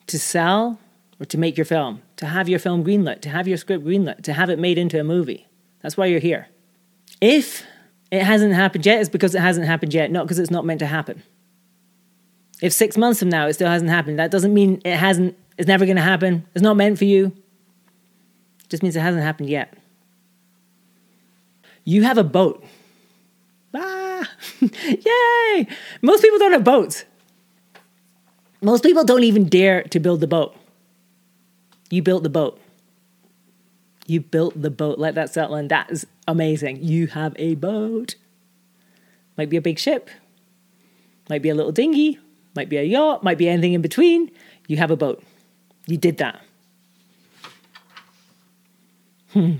to 0.07 0.17
sell 0.17 0.79
or 1.19 1.27
to 1.27 1.37
make 1.37 1.57
your 1.57 1.65
film, 1.65 2.01
to 2.19 2.25
have 2.25 2.49
your 2.49 2.59
film 2.59 2.83
greenlit, 2.83 3.21
to 3.21 3.29
have 3.29 3.47
your 3.47 3.55
script 3.55 3.85
greenlit, 3.85 4.23
to 4.23 4.33
have 4.33 4.49
it 4.49 4.59
made 4.59 4.77
into 4.77 4.99
a 4.99 5.05
movie. 5.05 5.47
That's 5.79 5.95
why 5.95 6.07
you're 6.07 6.19
here. 6.19 6.49
If 7.21 7.65
it 8.11 8.23
hasn't 8.23 8.53
happened 8.53 8.85
yet, 8.85 8.99
it's 8.99 9.07
because 9.07 9.33
it 9.35 9.39
hasn't 9.39 9.65
happened 9.65 9.93
yet, 9.93 10.11
not 10.11 10.25
because 10.25 10.37
it's 10.37 10.51
not 10.51 10.65
meant 10.65 10.79
to 10.79 10.85
happen. 10.85 11.23
If 12.61 12.73
six 12.73 12.97
months 12.97 13.19
from 13.19 13.29
now 13.29 13.47
it 13.47 13.53
still 13.53 13.69
hasn't 13.69 13.89
happened, 13.89 14.19
that 14.19 14.31
doesn't 14.31 14.53
mean 14.53 14.81
it 14.83 14.97
hasn't, 14.97 15.37
it's 15.57 15.69
never 15.69 15.85
going 15.85 15.95
to 15.95 16.01
happen. 16.01 16.45
It's 16.53 16.61
not 16.61 16.75
meant 16.75 16.97
for 16.97 17.05
you. 17.05 17.27
It 17.27 18.69
just 18.69 18.83
means 18.83 18.97
it 18.97 19.01
hasn't 19.01 19.23
happened 19.23 19.49
yet. 19.49 19.73
You 21.85 22.03
have 22.03 22.17
a 22.17 22.23
boat. 22.25 22.65
Ah, 23.73 24.29
yay! 24.59 25.67
Most 26.01 26.21
people 26.21 26.37
don't 26.37 26.51
have 26.51 26.65
boats. 26.65 27.05
Most 28.61 28.83
people 28.83 29.05
don't 29.05 29.23
even 29.23 29.47
dare 29.47 29.83
to 29.83 30.01
build 30.01 30.19
the 30.19 30.27
boat. 30.27 30.53
You 31.89 32.01
built 32.01 32.23
the 32.23 32.29
boat. 32.29 32.59
You 34.05 34.21
built 34.21 34.59
the 34.59 34.69
boat. 34.71 34.99
Let 34.99 35.15
that 35.15 35.31
settle 35.31 35.55
in. 35.55 35.67
That 35.67 35.91
is 35.91 36.05
amazing. 36.27 36.83
You 36.83 37.07
have 37.07 37.35
a 37.37 37.55
boat. 37.55 38.15
Might 39.37 39.49
be 39.49 39.57
a 39.57 39.61
big 39.61 39.79
ship, 39.79 40.09
might 41.29 41.41
be 41.41 41.47
a 41.47 41.55
little 41.55 41.71
dinghy, 41.71 42.19
might 42.55 42.67
be 42.67 42.75
a 42.75 42.83
yacht, 42.83 43.23
might 43.23 43.37
be 43.37 43.47
anything 43.47 43.71
in 43.73 43.81
between. 43.81 44.31
You 44.67 44.75
have 44.77 44.91
a 44.91 44.97
boat. 44.97 45.23
You 45.87 45.95
did 45.95 46.17
that. 46.17 46.41
Hmm. 49.31 49.53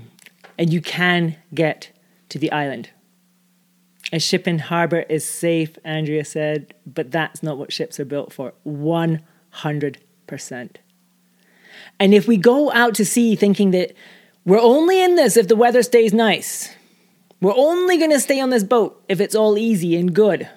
And 0.58 0.70
you 0.70 0.82
can 0.82 1.36
get 1.54 1.92
to 2.28 2.38
the 2.38 2.52
island. 2.52 2.90
A 4.12 4.18
ship 4.18 4.46
in 4.46 4.58
harbor 4.58 5.00
is 5.08 5.24
safe, 5.24 5.78
Andrea 5.84 6.24
said, 6.24 6.74
but 6.84 7.10
that's 7.10 7.42
not 7.42 7.56
what 7.56 7.72
ships 7.72 7.98
are 8.00 8.04
built 8.04 8.32
for. 8.32 8.52
100%. 8.66 9.20
And 11.98 12.14
if 12.14 12.26
we 12.26 12.36
go 12.36 12.72
out 12.72 12.94
to 12.94 13.04
sea 13.04 13.36
thinking 13.36 13.72
that 13.72 13.94
we're 14.44 14.60
only 14.60 15.02
in 15.02 15.16
this 15.16 15.36
if 15.36 15.48
the 15.48 15.56
weather 15.56 15.82
stays 15.82 16.12
nice, 16.12 16.74
we're 17.40 17.56
only 17.56 17.98
going 17.98 18.10
to 18.10 18.20
stay 18.20 18.40
on 18.40 18.50
this 18.50 18.64
boat 18.64 19.02
if 19.08 19.20
it's 19.20 19.34
all 19.34 19.56
easy 19.58 19.96
and 19.96 20.14
good, 20.14 20.48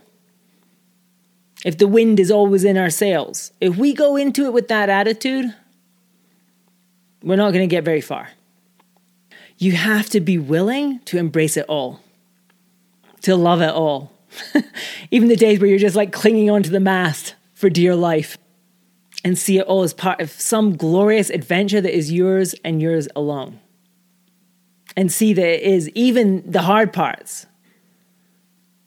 if 1.65 1.77
the 1.77 1.87
wind 1.87 2.19
is 2.19 2.29
always 2.29 2.63
in 2.63 2.77
our 2.77 2.89
sails, 2.89 3.51
if 3.61 3.77
we 3.77 3.93
go 3.93 4.15
into 4.15 4.45
it 4.45 4.53
with 4.53 4.67
that 4.67 4.89
attitude, 4.89 5.53
we're 7.21 7.37
not 7.37 7.51
going 7.51 7.67
to 7.67 7.73
get 7.73 7.85
very 7.85 8.01
far. 8.01 8.29
You 9.57 9.73
have 9.73 10.09
to 10.09 10.19
be 10.19 10.37
willing 10.37 10.99
to 11.05 11.17
embrace 11.17 11.55
it 11.55 11.65
all, 11.69 12.01
to 13.21 13.35
love 13.35 13.61
it 13.61 13.69
all. 13.69 14.11
Even 15.11 15.29
the 15.29 15.35
days 15.37 15.59
where 15.59 15.69
you're 15.69 15.79
just 15.79 15.95
like 15.95 16.11
clinging 16.11 16.49
onto 16.49 16.69
the 16.69 16.79
mast 16.81 17.35
for 17.53 17.69
dear 17.69 17.95
life 17.95 18.37
and 19.23 19.37
see 19.37 19.57
it 19.57 19.65
all 19.67 19.83
as 19.83 19.93
part 19.93 20.19
of 20.19 20.29
some 20.31 20.75
glorious 20.75 21.29
adventure 21.29 21.81
that 21.81 21.95
is 21.95 22.11
yours 22.11 22.53
and 22.63 22.81
yours 22.81 23.07
alone. 23.15 23.59
And 24.95 25.11
see 25.11 25.33
that 25.33 25.45
it 25.45 25.61
is 25.61 25.89
even 25.89 26.49
the 26.49 26.61
hard 26.61 26.93
parts, 26.93 27.47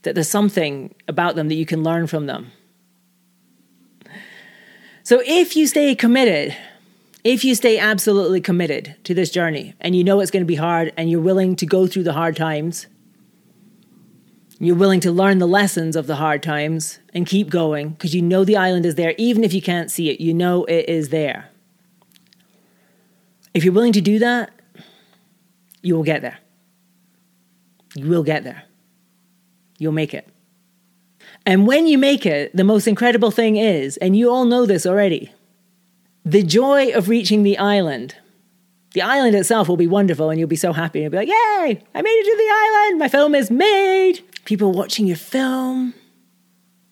that 0.02 0.14
there's 0.14 0.28
something 0.28 0.95
about 1.09 1.35
them 1.35 1.49
that 1.49 1.55
you 1.55 1.66
can 1.66 1.83
learn 1.83 2.07
from 2.07 2.26
them. 2.26 2.52
So 5.02 5.23
if 5.25 5.57
you 5.57 5.66
stay 5.66 5.95
committed, 5.95 6.57
if 7.25 7.45
you 7.45 7.55
stay 7.55 7.78
absolutely 7.78 8.40
committed 8.40 8.95
to 9.05 9.14
this 9.14 9.31
journey 9.31 9.75
and 9.81 9.97
you 9.97 10.05
know 10.05 10.21
it's 10.21 10.31
going 10.31 10.43
to 10.43 10.47
be 10.47 10.57
hard 10.57 10.93
and 10.97 11.11
you're 11.11 11.21
willing 11.21 11.57
to 11.57 11.66
go 11.66 11.87
through 11.87 12.05
the 12.05 12.12
hard 12.12 12.37
times, 12.37 12.87
you're 14.59 14.77
willing 14.77 15.01
to 15.01 15.11
learn 15.11 15.39
the 15.39 15.47
lessons 15.47 15.97
of 15.97 16.07
the 16.07 16.17
hard 16.17 16.43
times 16.43 16.99
and 17.13 17.27
keep 17.27 17.51
going 17.51 17.91
because 17.91 18.15
you 18.15 18.23
know 18.23 18.45
the 18.45 18.57
island 18.57 18.87
is 18.87 18.95
there, 18.95 19.15
even 19.19 19.45
if 19.45 19.53
you 19.53 19.61
can't 19.61 19.91
see 19.91 20.09
it, 20.09 20.21
you 20.21 20.33
know 20.33 20.65
it 20.65 20.89
is 20.89 21.11
there. 21.11 21.51
If 23.53 23.65
you're 23.65 23.75
willing 23.75 23.93
to 23.93 24.01
do 24.01 24.19
that, 24.19 24.51
you 25.83 25.95
will 25.95 26.03
get 26.03 26.23
there. 26.23 26.39
You 27.95 28.09
will 28.09 28.23
get 28.23 28.45
there. 28.45 28.65
You'll 29.79 29.93
make 29.93 30.15
it. 30.15 30.29
And 31.45 31.67
when 31.67 31.87
you 31.87 31.99
make 31.99 32.27
it, 32.27 32.55
the 32.57 32.65
most 32.65 32.89
incredible 32.89 33.31
thing 33.31 33.57
is, 33.57 33.97
and 33.99 34.17
you 34.17 34.31
all 34.31 34.45
know 34.45 34.67
this 34.67 34.87
already, 34.87 35.33
the 36.25 36.43
joy 36.43 36.93
of 36.93 37.09
reaching 37.09 37.43
the 37.43 37.59
island. 37.59 38.17
The 38.95 39.03
island 39.03 39.37
itself 39.37 39.69
will 39.69 39.77
be 39.77 39.87
wonderful 39.87 40.31
and 40.31 40.41
you'll 40.41 40.49
be 40.49 40.57
so 40.57 40.73
happy. 40.73 41.01
You'll 41.01 41.11
be 41.11 41.19
like, 41.19 41.29
Yay, 41.29 41.35
I 41.95 42.03
made 42.03 42.11
it 42.11 42.25
to 42.25 42.37
the 42.37 42.51
island. 42.53 42.99
My 42.99 43.09
film 43.09 43.35
is 43.35 43.51
made. 43.51 44.23
People 44.47 44.73
watching 44.73 45.07
your 45.07 45.17
film, 45.17 45.93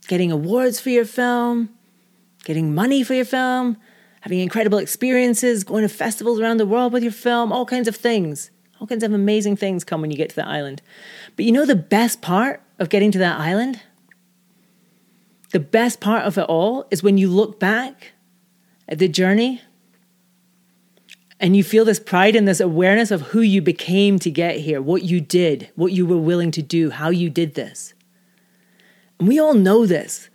getting 0.09 0.31
awards 0.31 0.81
for 0.81 0.91
your 0.91 1.05
film, 1.05 1.71
getting 2.45 2.75
money 2.75 3.05
for 3.05 3.15
your 3.15 3.25
film, 3.25 3.77
having 4.23 4.41
incredible 4.41 4.79
experiences, 4.79 5.63
going 5.63 5.83
to 5.83 5.89
festivals 5.89 6.41
around 6.41 6.57
the 6.57 6.67
world 6.67 6.93
with 6.93 7.05
your 7.05 7.13
film, 7.13 7.53
all 7.53 7.65
kinds 7.65 7.87
of 7.87 7.95
things. 7.95 8.51
All 8.81 8.89
kinds 8.89 9.05
of 9.05 9.13
amazing 9.13 9.57
things 9.57 9.85
come 9.85 10.01
when 10.01 10.11
you 10.11 10.17
get 10.17 10.31
to 10.31 10.37
the 10.37 10.47
island. 10.47 10.83
But 11.37 11.45
you 11.45 11.53
know 11.53 11.65
the 11.65 11.77
best 11.77 12.21
part 12.21 12.61
of 12.81 12.89
getting 12.89 13.13
to 13.13 13.19
that 13.19 13.39
island? 13.39 13.81
The 15.53 15.61
best 15.61 16.01
part 16.01 16.25
of 16.25 16.37
it 16.37 16.47
all 16.49 16.87
is 16.91 17.05
when 17.05 17.19
you 17.19 17.29
look 17.29 17.61
back 17.61 18.13
at 18.89 18.99
the 18.99 19.07
journey 19.07 19.63
and 21.41 21.57
you 21.57 21.65
feel 21.65 21.85
this 21.85 22.01
pride 22.01 22.37
and 22.37 22.47
this 22.47 22.61
awareness 22.61 23.11
of 23.11 23.23
who 23.23 23.41
you 23.41 23.61
became 23.61 24.19
to 24.21 24.31
get 24.31 24.57
here, 24.57 24.81
what 24.81 25.03
you 25.03 25.21
did, 25.21 25.71
what 25.75 25.93
you 25.93 26.07
were 26.07 26.19
willing 26.19 26.51
to 26.53 26.63
do, 26.63 26.91
how 26.91 27.11
you 27.11 27.29
did 27.29 27.55
this. 27.55 27.95
And 29.19 29.29
we 29.29 29.39
all 29.39 29.55
know 29.55 29.87
this. 29.87 30.29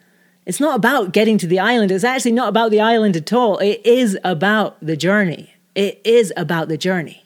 It's 0.45 0.59
not 0.59 0.75
about 0.75 1.13
getting 1.13 1.37
to 1.37 1.47
the 1.47 1.59
island. 1.59 1.91
It's 1.91 2.03
actually 2.03 2.31
not 2.31 2.49
about 2.49 2.71
the 2.71 2.81
island 2.81 3.15
at 3.15 3.31
all. 3.31 3.57
It 3.59 3.85
is 3.85 4.17
about 4.23 4.77
the 4.85 4.97
journey. 4.97 5.53
It 5.75 6.01
is 6.03 6.33
about 6.35 6.67
the 6.67 6.77
journey. 6.77 7.23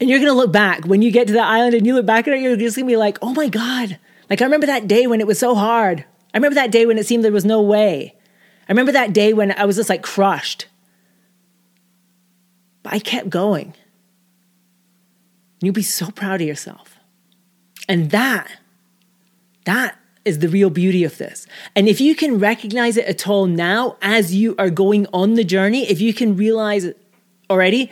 And 0.00 0.08
you're 0.08 0.18
going 0.18 0.30
to 0.30 0.36
look 0.36 0.52
back 0.52 0.84
when 0.84 1.02
you 1.02 1.10
get 1.10 1.26
to 1.28 1.32
the 1.32 1.42
island 1.42 1.74
and 1.74 1.86
you 1.86 1.94
look 1.94 2.06
back 2.06 2.28
at 2.28 2.34
it, 2.34 2.40
you're 2.40 2.56
just 2.56 2.76
going 2.76 2.86
to 2.86 2.92
be 2.92 2.96
like, 2.96 3.18
oh 3.22 3.32
my 3.34 3.48
God. 3.48 3.98
Like, 4.30 4.42
I 4.42 4.44
remember 4.44 4.66
that 4.66 4.86
day 4.86 5.06
when 5.06 5.20
it 5.20 5.26
was 5.26 5.38
so 5.38 5.54
hard. 5.54 6.04
I 6.34 6.36
remember 6.36 6.56
that 6.56 6.70
day 6.70 6.86
when 6.86 6.98
it 6.98 7.06
seemed 7.06 7.24
there 7.24 7.32
was 7.32 7.44
no 7.44 7.62
way. 7.62 8.14
I 8.68 8.72
remember 8.72 8.92
that 8.92 9.12
day 9.12 9.32
when 9.32 9.52
I 9.52 9.64
was 9.64 9.76
just 9.76 9.88
like 9.88 10.02
crushed. 10.02 10.66
I 12.90 12.98
kept 12.98 13.30
going. 13.30 13.74
You'll 15.60 15.74
be 15.74 15.82
so 15.82 16.10
proud 16.10 16.40
of 16.40 16.46
yourself. 16.46 16.98
And 17.88 18.10
that, 18.10 18.50
that 19.64 19.98
is 20.24 20.38
the 20.38 20.48
real 20.48 20.70
beauty 20.70 21.04
of 21.04 21.18
this. 21.18 21.46
And 21.74 21.88
if 21.88 22.00
you 22.00 22.14
can 22.14 22.38
recognize 22.38 22.96
it 22.96 23.06
at 23.06 23.26
all 23.26 23.46
now 23.46 23.96
as 24.02 24.34
you 24.34 24.54
are 24.58 24.70
going 24.70 25.06
on 25.12 25.34
the 25.34 25.44
journey, 25.44 25.88
if 25.88 26.00
you 26.00 26.12
can 26.12 26.36
realize 26.36 26.86
already, 27.50 27.90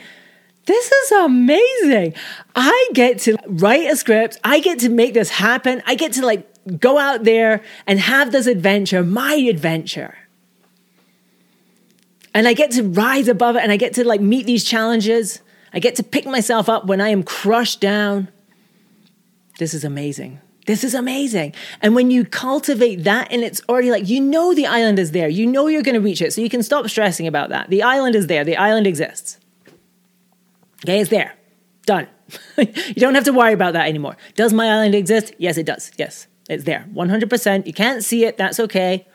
this 0.65 0.91
is 0.91 1.11
amazing. 1.11 2.13
I 2.55 2.89
get 2.93 3.19
to 3.19 3.37
write 3.47 3.89
a 3.89 3.95
script. 3.95 4.37
I 4.43 4.59
get 4.59 4.79
to 4.79 4.89
make 4.89 5.13
this 5.13 5.29
happen. 5.29 5.81
I 5.85 5.95
get 5.95 6.13
to 6.13 6.25
like 6.25 6.47
go 6.79 6.97
out 6.97 7.23
there 7.23 7.63
and 7.85 7.99
have 7.99 8.31
this 8.31 8.47
adventure, 8.47 9.03
my 9.03 9.33
adventure 9.33 10.15
and 12.33 12.47
I 12.47 12.53
get 12.53 12.71
to 12.71 12.83
rise 12.83 13.27
above 13.27 13.55
it 13.55 13.63
and 13.63 13.71
I 13.71 13.77
get 13.77 13.93
to 13.95 14.07
like 14.07 14.21
meet 14.21 14.45
these 14.45 14.63
challenges. 14.63 15.41
I 15.73 15.79
get 15.79 15.95
to 15.95 16.03
pick 16.03 16.25
myself 16.25 16.69
up 16.69 16.85
when 16.85 17.01
I 17.01 17.09
am 17.09 17.23
crushed 17.23 17.81
down. 17.81 18.29
This 19.59 19.73
is 19.73 19.83
amazing. 19.83 20.39
This 20.67 20.83
is 20.83 20.93
amazing. 20.93 21.55
And 21.81 21.95
when 21.95 22.11
you 22.11 22.25
cultivate 22.25 23.05
that 23.05 23.31
and 23.31 23.41
it's 23.41 23.61
already 23.69 23.89
like, 23.89 24.07
you 24.07 24.19
know, 24.19 24.53
the 24.53 24.67
island 24.67 24.99
is 24.99 25.11
there, 25.11 25.29
you 25.29 25.47
know, 25.47 25.67
you're 25.67 25.81
going 25.81 25.95
to 25.95 26.01
reach 26.01 26.21
it. 26.21 26.33
So 26.33 26.41
you 26.41 26.49
can 26.49 26.61
stop 26.61 26.87
stressing 26.89 27.25
about 27.25 27.49
that. 27.49 27.69
The 27.69 27.83
island 27.83 28.15
is 28.15 28.27
there, 28.27 28.43
the 28.43 28.57
island 28.57 28.85
exists. 28.85 29.39
Okay, 30.83 30.99
it's 30.99 31.09
there. 31.09 31.33
Done. 31.85 32.07
you 32.57 32.95
don't 32.95 33.15
have 33.15 33.23
to 33.23 33.33
worry 33.33 33.53
about 33.53 33.73
that 33.73 33.87
anymore. 33.87 34.17
Does 34.35 34.51
my 34.51 34.69
island 34.69 34.93
exist? 34.93 35.33
Yes, 35.37 35.57
it 35.57 35.65
does. 35.65 35.91
Yes, 35.97 36.27
it's 36.49 36.65
there. 36.65 36.85
100%. 36.93 37.65
You 37.65 37.73
can't 37.73 38.03
see 38.03 38.25
it. 38.25 38.37
That's 38.37 38.59
okay. 38.59 39.07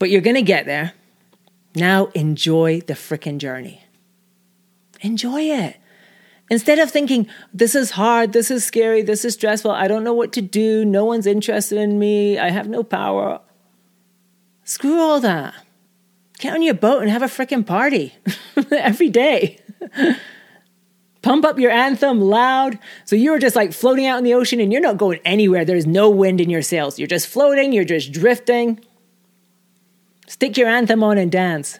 But 0.00 0.10
you're 0.10 0.20
going 0.20 0.36
to 0.36 0.42
get 0.42 0.66
there. 0.66 0.92
Now 1.74 2.06
enjoy 2.06 2.80
the 2.80 2.94
freaking 2.94 3.38
journey. 3.38 3.82
Enjoy 5.00 5.42
it. 5.42 5.76
Instead 6.50 6.78
of 6.78 6.90
thinking, 6.90 7.28
this 7.54 7.74
is 7.74 7.92
hard, 7.92 8.32
this 8.32 8.50
is 8.50 8.64
scary, 8.64 9.00
this 9.00 9.24
is 9.24 9.34
stressful, 9.34 9.70
I 9.70 9.88
don't 9.88 10.04
know 10.04 10.12
what 10.12 10.32
to 10.32 10.42
do, 10.42 10.84
no 10.84 11.04
one's 11.04 11.26
interested 11.26 11.78
in 11.78 11.98
me, 11.98 12.38
I 12.38 12.50
have 12.50 12.68
no 12.68 12.82
power. 12.82 13.40
Screw 14.64 15.00
all 15.00 15.18
that. 15.20 15.54
Get 16.38 16.52
on 16.52 16.60
your 16.60 16.74
boat 16.74 17.02
and 17.02 17.10
have 17.10 17.22
a 17.22 17.26
freaking 17.26 17.64
party 17.64 18.14
every 18.70 19.08
day. 19.08 19.60
Pump 21.22 21.44
up 21.44 21.58
your 21.58 21.70
anthem 21.70 22.20
loud. 22.20 22.78
So 23.04 23.16
you're 23.16 23.38
just 23.38 23.56
like 23.56 23.72
floating 23.72 24.06
out 24.06 24.18
in 24.18 24.24
the 24.24 24.34
ocean 24.34 24.60
and 24.60 24.72
you're 24.72 24.82
not 24.82 24.98
going 24.98 25.20
anywhere. 25.24 25.64
There's 25.64 25.86
no 25.86 26.10
wind 26.10 26.40
in 26.40 26.50
your 26.50 26.62
sails. 26.62 26.98
You're 26.98 27.08
just 27.08 27.28
floating, 27.28 27.72
you're 27.72 27.84
just 27.84 28.12
drifting. 28.12 28.84
Stick 30.32 30.56
your 30.56 30.66
anthem 30.66 31.04
on 31.04 31.18
and 31.18 31.30
dance. 31.30 31.78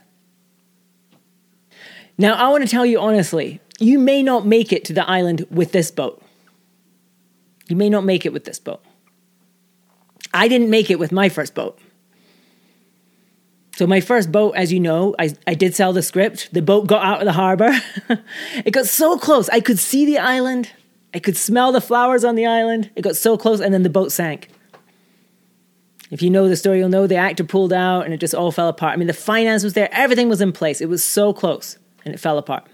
Now, 2.19 2.35
I 2.35 2.51
want 2.51 2.63
to 2.63 2.69
tell 2.69 2.85
you 2.85 3.01
honestly, 3.01 3.63
you 3.79 3.99
may 3.99 4.23
not 4.23 4.47
make 4.47 4.75
it 4.75 4.85
to 4.85 4.93
the 4.93 5.09
island 5.09 5.47
with 5.51 5.73
this 5.73 5.91
boat. 5.91 6.23
You 7.67 7.77
may 7.77 7.89
not 7.89 8.05
make 8.05 8.27
it 8.27 8.33
with 8.35 8.45
this 8.45 8.59
boat. 8.59 8.85
I 10.35 10.49
didn't 10.49 10.69
make 10.69 10.91
it 10.91 10.99
with 10.99 11.13
my 11.13 11.31
first 11.31 11.55
boat. 11.55 11.79
So, 13.77 13.87
my 13.87 14.03
first 14.03 14.31
boat, 14.31 14.55
as 14.55 14.71
you 14.71 14.81
know, 14.81 15.15
I, 15.19 15.35
I 15.47 15.55
did 15.55 15.75
sell 15.75 15.95
the 15.95 16.03
script. 16.03 16.53
The 16.53 16.61
boat 16.61 16.87
got 16.87 17.03
out 17.03 17.21
of 17.21 17.25
the 17.25 17.33
harbor. 17.33 17.71
it 18.67 18.73
got 18.73 18.85
so 18.85 19.17
close. 19.17 19.49
I 19.49 19.61
could 19.61 19.79
see 19.79 20.05
the 20.05 20.19
island. 20.19 20.71
I 21.15 21.21
could 21.21 21.39
smell 21.39 21.73
the 21.73 21.81
flowers 21.81 22.23
on 22.23 22.35
the 22.35 22.45
island. 22.45 22.91
It 22.97 23.01
got 23.01 23.17
so 23.17 23.39
close, 23.39 23.63
and 23.63 23.73
then 23.73 23.83
the 23.83 23.89
boat 23.89 24.13
sank. 24.13 24.51
If 26.13 26.21
you 26.21 26.29
know 26.29 26.47
the 26.47 26.57
story, 26.57 26.79
you'll 26.79 26.91
know 26.91 27.07
the 27.07 27.17
actor 27.17 27.43
pulled 27.43 27.73
out 27.73 28.05
and 28.05 28.13
it 28.13 28.19
just 28.19 28.35
all 28.35 28.53
fell 28.53 28.69
apart. 28.69 28.93
I 28.93 28.97
mean, 28.97 29.07
the 29.07 29.15
finance 29.15 29.65
was 29.65 29.73
there, 29.73 29.89
everything 29.93 30.29
was 30.29 30.43
in 30.43 30.53
place. 30.53 30.83
It 30.83 30.91
was 30.91 31.03
so 31.03 31.33
close 31.33 31.79
and 32.05 32.15
it 32.15 32.19
fell 32.19 32.37
apart. 32.37 32.67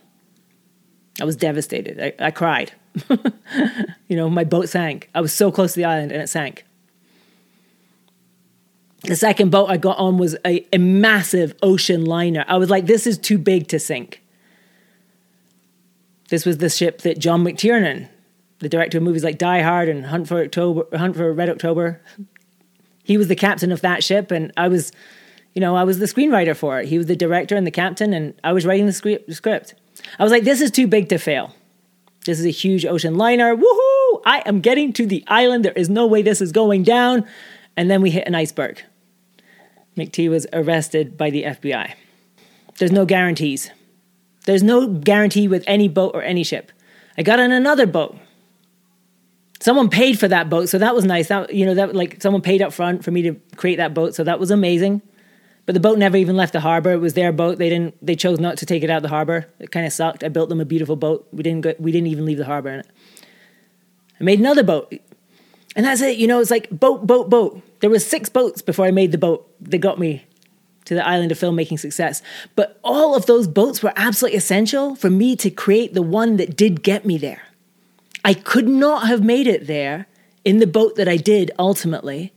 I 1.21 1.25
was 1.25 1.37
devastated. 1.37 2.17
I, 2.21 2.27
I 2.27 2.31
cried. 2.33 2.73
you 4.09 4.17
know, 4.17 4.29
my 4.29 4.43
boat 4.43 4.69
sank. 4.69 5.09
I 5.15 5.21
was 5.21 5.33
so 5.33 5.53
close 5.53 5.75
to 5.75 5.77
the 5.79 5.85
island 5.85 6.11
and 6.11 6.21
it 6.21 6.29
sank. 6.29 6.65
The 9.03 9.15
second 9.15 9.53
boat 9.53 9.71
I 9.71 9.77
got 9.77 9.99
on 9.99 10.19
was 10.19 10.37
a, 10.45 10.67
a 10.73 10.79
massive 10.79 11.55
ocean 11.63 12.05
liner. 12.05 12.45
I 12.49 12.57
was 12.57 12.71
like, 12.71 12.87
this 12.87 13.07
is 13.07 13.17
too 13.19 13.39
big 13.39 13.69
to 13.69 13.79
sink. 13.79 14.21
This 16.29 16.45
was 16.45 16.59
the 16.59 16.69
ship 16.69 17.03
that 17.03 17.21
John 17.21 17.45
McTiernan, 17.45 18.09
the 18.59 18.69
director 18.69 18.99
of 18.99 19.05
movies 19.05 19.23
like 19.23 19.39
Die 19.39 19.63
Hard 19.63 19.89
and 19.89 20.07
Hunt 20.07 20.27
for 20.27 20.43
October, 20.43 20.85
Hunt 20.97 21.15
for 21.15 21.33
Red 21.33 21.49
October, 21.49 22.03
he 23.09 23.17
was 23.17 23.29
the 23.29 23.35
captain 23.35 23.73
of 23.73 23.81
that 23.81 24.05
ship, 24.05 24.31
and 24.31 24.53
I 24.59 24.69
was, 24.69 24.93
you 25.55 25.63
know, 25.63 25.75
I 25.75 25.85
was 25.85 25.99
the 25.99 26.05
screenwriter 26.05 26.55
for 26.55 26.79
it. 26.79 26.89
He 26.89 26.99
was 26.99 27.07
the 27.07 27.17
director 27.17 27.57
and 27.57 27.67
the 27.67 27.71
captain, 27.71 28.13
and 28.13 28.35
I 28.45 28.53
was 28.53 28.67
writing 28.67 28.85
the 28.85 28.93
script. 28.93 29.75
I 30.19 30.23
was 30.23 30.31
like, 30.31 30.45
this 30.45 30.61
is 30.61 30.71
too 30.71 30.87
big 30.87 31.09
to 31.09 31.17
fail. 31.17 31.55
This 32.27 32.39
is 32.39 32.45
a 32.45 32.51
huge 32.51 32.85
ocean 32.85 33.17
liner. 33.17 33.57
Woohoo! 33.57 34.23
I 34.27 34.43
am 34.45 34.61
getting 34.61 34.93
to 34.93 35.07
the 35.07 35.25
island. 35.27 35.65
There 35.65 35.73
is 35.73 35.89
no 35.89 36.07
way 36.07 36.21
this 36.21 36.43
is 36.43 36.53
going 36.53 36.83
down. 36.83 37.27
And 37.79 37.91
then 37.91 38.03
we 38.03 38.11
hit 38.11 38.27
an 38.27 38.35
iceberg. 38.35 38.83
McT 39.97 40.29
was 40.29 40.47
arrested 40.53 41.17
by 41.17 41.31
the 41.31 41.45
FBI. 41.45 41.95
There's 42.77 42.93
no 42.93 43.07
guarantees. 43.07 43.71
There's 44.45 44.63
no 44.63 44.87
guarantee 44.87 45.49
with 45.49 45.65
any 45.67 45.89
boat 45.89 46.11
or 46.15 46.23
any 46.23 46.45
ship. 46.45 46.73
I 47.17 47.23
got 47.23 47.41
on 47.41 47.53
another 47.53 47.87
boat 47.87 48.19
someone 49.69 49.91
paid 49.91 50.19
for 50.19 50.29
that 50.29 50.49
boat, 50.49 50.71
so 50.71 50.79
that 50.79 50.95
was 50.95 51.05
nice. 51.05 51.29
That 51.29 51.53
you 51.53 51.67
know 51.67 51.75
that 51.75 51.95
like 51.95 52.23
someone 52.23 52.41
paid 52.41 52.63
up 52.63 52.73
front 52.73 53.05
for 53.05 53.11
me 53.11 53.21
to 53.21 53.35
create 53.57 53.77
that 53.77 53.93
boat, 53.93 54.15
so 54.15 54.25
that 54.25 54.41
was 54.41 54.51
amazing. 54.51 55.03
But 55.67 55.75
the 55.75 55.81
boat 55.81 55.99
never 55.99 56.17
even 56.17 56.39
left 56.39 56.55
the 56.55 56.61
harbor. 56.61 56.93
It 56.93 57.03
was 57.03 57.13
their 57.13 57.33
boat. 57.33 57.59
They 57.59 57.69
didn't. 57.69 57.95
They 58.01 58.17
chose 58.17 58.41
not 58.41 58.57
to 58.59 58.67
take 58.67 58.83
it 58.83 58.89
out 58.89 58.97
of 58.97 59.03
the 59.03 59.11
harbor. 59.11 59.47
It 59.59 59.71
kind 59.71 59.85
of 59.85 59.93
sucked. 59.93 60.25
I 60.25 60.31
built 60.31 60.49
them 60.49 60.63
a 60.63 60.65
beautiful 60.65 60.97
boat. 60.97 61.29
We 61.33 61.43
didn't. 61.43 61.61
Go, 61.61 61.75
we 61.79 61.93
didn't 61.93 62.07
even 62.07 62.25
leave 62.25 62.39
the 62.39 62.47
harbor 62.47 62.71
in 62.71 62.81
it. 62.81 62.87
I 64.19 64.25
made 64.25 64.39
another 64.39 64.63
boat, 64.63 64.91
and 65.77 65.85
that's 65.85 66.01
it. 66.01 66.17
You 66.17 66.29
know, 66.29 66.41
it's 66.41 66.51
like 66.51 66.71
boat, 66.71 67.07
boat, 67.07 67.29
boat. 67.29 67.61
There 67.81 67.91
was 67.91 68.07
six 68.07 68.31
boats 68.31 68.63
before 68.63 68.87
I 68.87 68.91
made 68.91 69.13
the 69.13 69.19
boat 69.19 69.47
that 69.61 69.79
got 69.79 69.99
me 69.99 70.25
to 70.87 70.95
the 70.95 71.07
island 71.07 71.31
of 71.31 71.39
filmmaking 71.39 71.79
success. 71.79 72.23
But 72.57 72.81
all 72.83 73.15
of 73.15 73.27
those 73.27 73.47
boats 73.47 73.83
were 73.83 73.93
absolutely 73.97 74.39
essential 74.39 74.95
for 74.97 75.11
me 75.11 75.37
to 75.37 75.51
create 75.51 75.93
the 75.93 76.01
one 76.01 76.39
that 76.39 76.57
did 76.57 76.83
get 76.83 77.05
me 77.05 77.19
there. 77.19 77.43
I 78.25 78.35
could 78.35 78.69
not 78.69 79.07
have 79.07 79.23
made 79.23 79.47
it 79.47 79.67
there 79.67 80.07
in 80.45 80.59
the 80.59 80.67
boat 80.67 80.97
that 80.97 81.09
I 81.09 81.17
did 81.17 81.51
ultimately 81.59 82.33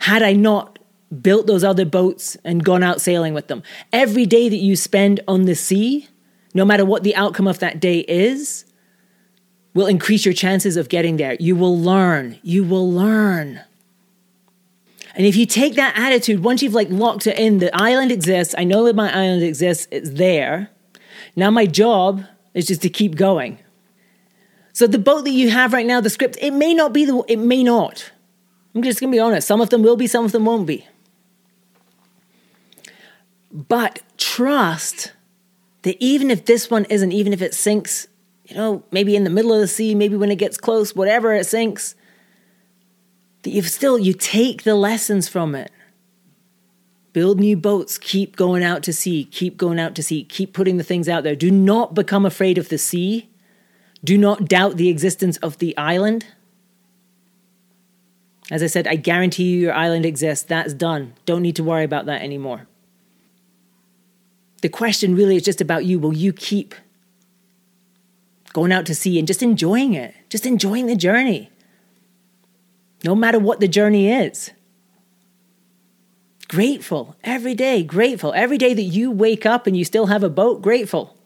had 0.00 0.22
I 0.22 0.32
not 0.32 0.78
built 1.22 1.46
those 1.46 1.64
other 1.64 1.84
boats 1.84 2.36
and 2.44 2.64
gone 2.64 2.82
out 2.82 3.00
sailing 3.00 3.34
with 3.34 3.48
them. 3.48 3.62
Every 3.92 4.26
day 4.26 4.48
that 4.48 4.56
you 4.56 4.76
spend 4.76 5.20
on 5.26 5.44
the 5.44 5.54
sea, 5.54 6.08
no 6.54 6.64
matter 6.64 6.84
what 6.84 7.02
the 7.02 7.16
outcome 7.16 7.46
of 7.46 7.58
that 7.60 7.80
day 7.80 8.00
is, 8.00 8.64
will 9.74 9.86
increase 9.86 10.24
your 10.24 10.34
chances 10.34 10.76
of 10.76 10.88
getting 10.88 11.16
there. 11.16 11.36
You 11.40 11.56
will 11.56 11.78
learn. 11.78 12.38
You 12.42 12.64
will 12.64 12.90
learn. 12.90 13.60
And 15.14 15.26
if 15.26 15.36
you 15.36 15.46
take 15.46 15.74
that 15.74 15.96
attitude, 15.96 16.44
once 16.44 16.62
you've 16.62 16.74
like 16.74 16.90
locked 16.90 17.26
it 17.26 17.38
in, 17.38 17.58
the 17.58 17.74
island 17.74 18.12
exists, 18.12 18.54
I 18.56 18.64
know 18.64 18.84
that 18.84 18.94
my 18.94 19.12
island 19.12 19.42
exists, 19.42 19.88
it's 19.90 20.10
there. 20.10 20.70
Now 21.34 21.50
my 21.50 21.66
job 21.66 22.24
is 22.54 22.66
just 22.66 22.82
to 22.82 22.88
keep 22.88 23.16
going. 23.16 23.58
So 24.78 24.86
the 24.86 24.96
boat 24.96 25.24
that 25.24 25.32
you 25.32 25.50
have 25.50 25.72
right 25.72 25.84
now, 25.84 26.00
the 26.00 26.08
script, 26.08 26.38
it 26.40 26.52
may 26.52 26.72
not 26.72 26.92
be 26.92 27.04
the 27.04 27.24
it 27.26 27.40
may 27.40 27.64
not. 27.64 28.12
I'm 28.76 28.82
just 28.84 29.00
gonna 29.00 29.10
be 29.10 29.18
honest. 29.18 29.48
Some 29.48 29.60
of 29.60 29.70
them 29.70 29.82
will 29.82 29.96
be, 29.96 30.06
some 30.06 30.24
of 30.24 30.30
them 30.30 30.44
won't 30.44 30.68
be. 30.68 30.86
But 33.50 34.02
trust 34.18 35.14
that 35.82 35.96
even 35.98 36.30
if 36.30 36.44
this 36.44 36.70
one 36.70 36.84
isn't, 36.84 37.10
even 37.10 37.32
if 37.32 37.42
it 37.42 37.54
sinks, 37.54 38.06
you 38.44 38.54
know, 38.54 38.84
maybe 38.92 39.16
in 39.16 39.24
the 39.24 39.30
middle 39.30 39.52
of 39.52 39.58
the 39.58 39.66
sea, 39.66 39.96
maybe 39.96 40.14
when 40.14 40.30
it 40.30 40.36
gets 40.36 40.56
close, 40.56 40.94
whatever 40.94 41.34
it 41.34 41.46
sinks, 41.46 41.96
that 43.42 43.50
you've 43.50 43.68
still 43.68 43.98
you 43.98 44.12
take 44.12 44.62
the 44.62 44.76
lessons 44.76 45.28
from 45.28 45.56
it. 45.56 45.72
Build 47.12 47.40
new 47.40 47.56
boats, 47.56 47.98
keep 47.98 48.36
going 48.36 48.62
out 48.62 48.84
to 48.84 48.92
sea, 48.92 49.24
keep 49.24 49.56
going 49.56 49.80
out 49.80 49.96
to 49.96 50.04
sea, 50.04 50.22
keep 50.22 50.52
putting 50.52 50.76
the 50.76 50.84
things 50.84 51.08
out 51.08 51.24
there. 51.24 51.34
Do 51.34 51.50
not 51.50 51.94
become 51.94 52.24
afraid 52.24 52.58
of 52.58 52.68
the 52.68 52.78
sea. 52.78 53.28
Do 54.02 54.16
not 54.16 54.48
doubt 54.48 54.76
the 54.76 54.88
existence 54.88 55.36
of 55.38 55.58
the 55.58 55.76
island. 55.76 56.26
As 58.50 58.62
I 58.62 58.66
said, 58.66 58.86
I 58.86 58.96
guarantee 58.96 59.44
you 59.44 59.60
your 59.60 59.74
island 59.74 60.06
exists. 60.06 60.44
That's 60.44 60.72
done. 60.72 61.14
Don't 61.26 61.42
need 61.42 61.56
to 61.56 61.64
worry 61.64 61.84
about 61.84 62.06
that 62.06 62.22
anymore. 62.22 62.66
The 64.62 64.68
question 64.68 65.14
really 65.14 65.36
is 65.36 65.42
just 65.42 65.60
about 65.60 65.84
you. 65.84 65.98
Will 65.98 66.14
you 66.14 66.32
keep 66.32 66.74
going 68.52 68.72
out 68.72 68.86
to 68.86 68.94
sea 68.94 69.18
and 69.18 69.28
just 69.28 69.42
enjoying 69.42 69.94
it? 69.94 70.14
Just 70.28 70.46
enjoying 70.46 70.86
the 70.86 70.96
journey 70.96 71.50
no 73.04 73.14
matter 73.14 73.38
what 73.38 73.60
the 73.60 73.68
journey 73.68 74.10
is. 74.10 74.50
Grateful 76.48 77.16
every 77.22 77.54
day, 77.54 77.82
grateful. 77.82 78.32
Every 78.34 78.58
day 78.58 78.74
that 78.74 78.82
you 78.82 79.10
wake 79.10 79.44
up 79.44 79.66
and 79.66 79.76
you 79.76 79.84
still 79.84 80.06
have 80.06 80.22
a 80.22 80.30
boat, 80.30 80.62
grateful. 80.62 81.17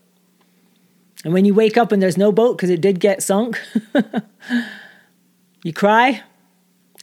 And 1.25 1.33
when 1.33 1.45
you 1.45 1.55
wake 1.55 1.77
up 1.77 1.93
and 1.93 2.03
there's 2.03 2.17
no 2.17 2.33
boat 2.33 2.57
because 2.57 2.71
it 2.71 2.81
did 2.81 2.99
get 2.99 3.23
sunk, 3.23 3.61
you 5.63 5.73
cry, 5.73 6.23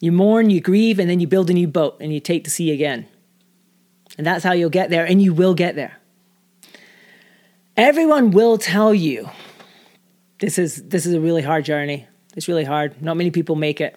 you 0.02 0.12
mourn, 0.12 0.50
you 0.50 0.60
grieve, 0.60 1.00
and 1.00 1.10
then 1.10 1.20
you 1.20 1.28
build 1.28 1.50
a 1.50 1.54
new 1.54 1.68
boat 1.68 1.98
and 2.00 2.14
you 2.14 2.20
take 2.20 2.44
to 2.44 2.50
sea 2.50 2.72
again. 2.72 3.08
And 4.18 4.28
that's 4.28 4.44
how 4.44 4.52
you'll 4.52 4.70
get 4.70 4.90
there, 4.90 5.06
and 5.06 5.22
you 5.22 5.34
will 5.34 5.54
get 5.54 5.76
there. 5.76 5.98
Everyone 7.78 8.32
will 8.32 8.58
tell 8.58 8.94
you 8.94 9.30
this 10.40 10.58
is 10.58 10.84
this 10.90 11.06
is 11.06 11.14
a 11.14 11.22
really 11.22 11.42
hard 11.42 11.64
journey. 11.64 12.08
It's 12.36 12.48
really 12.48 12.66
hard. 12.66 13.02
Not 13.02 13.16
many 13.16 13.32
people 13.32 13.56
make 13.56 13.80
it 13.80 13.96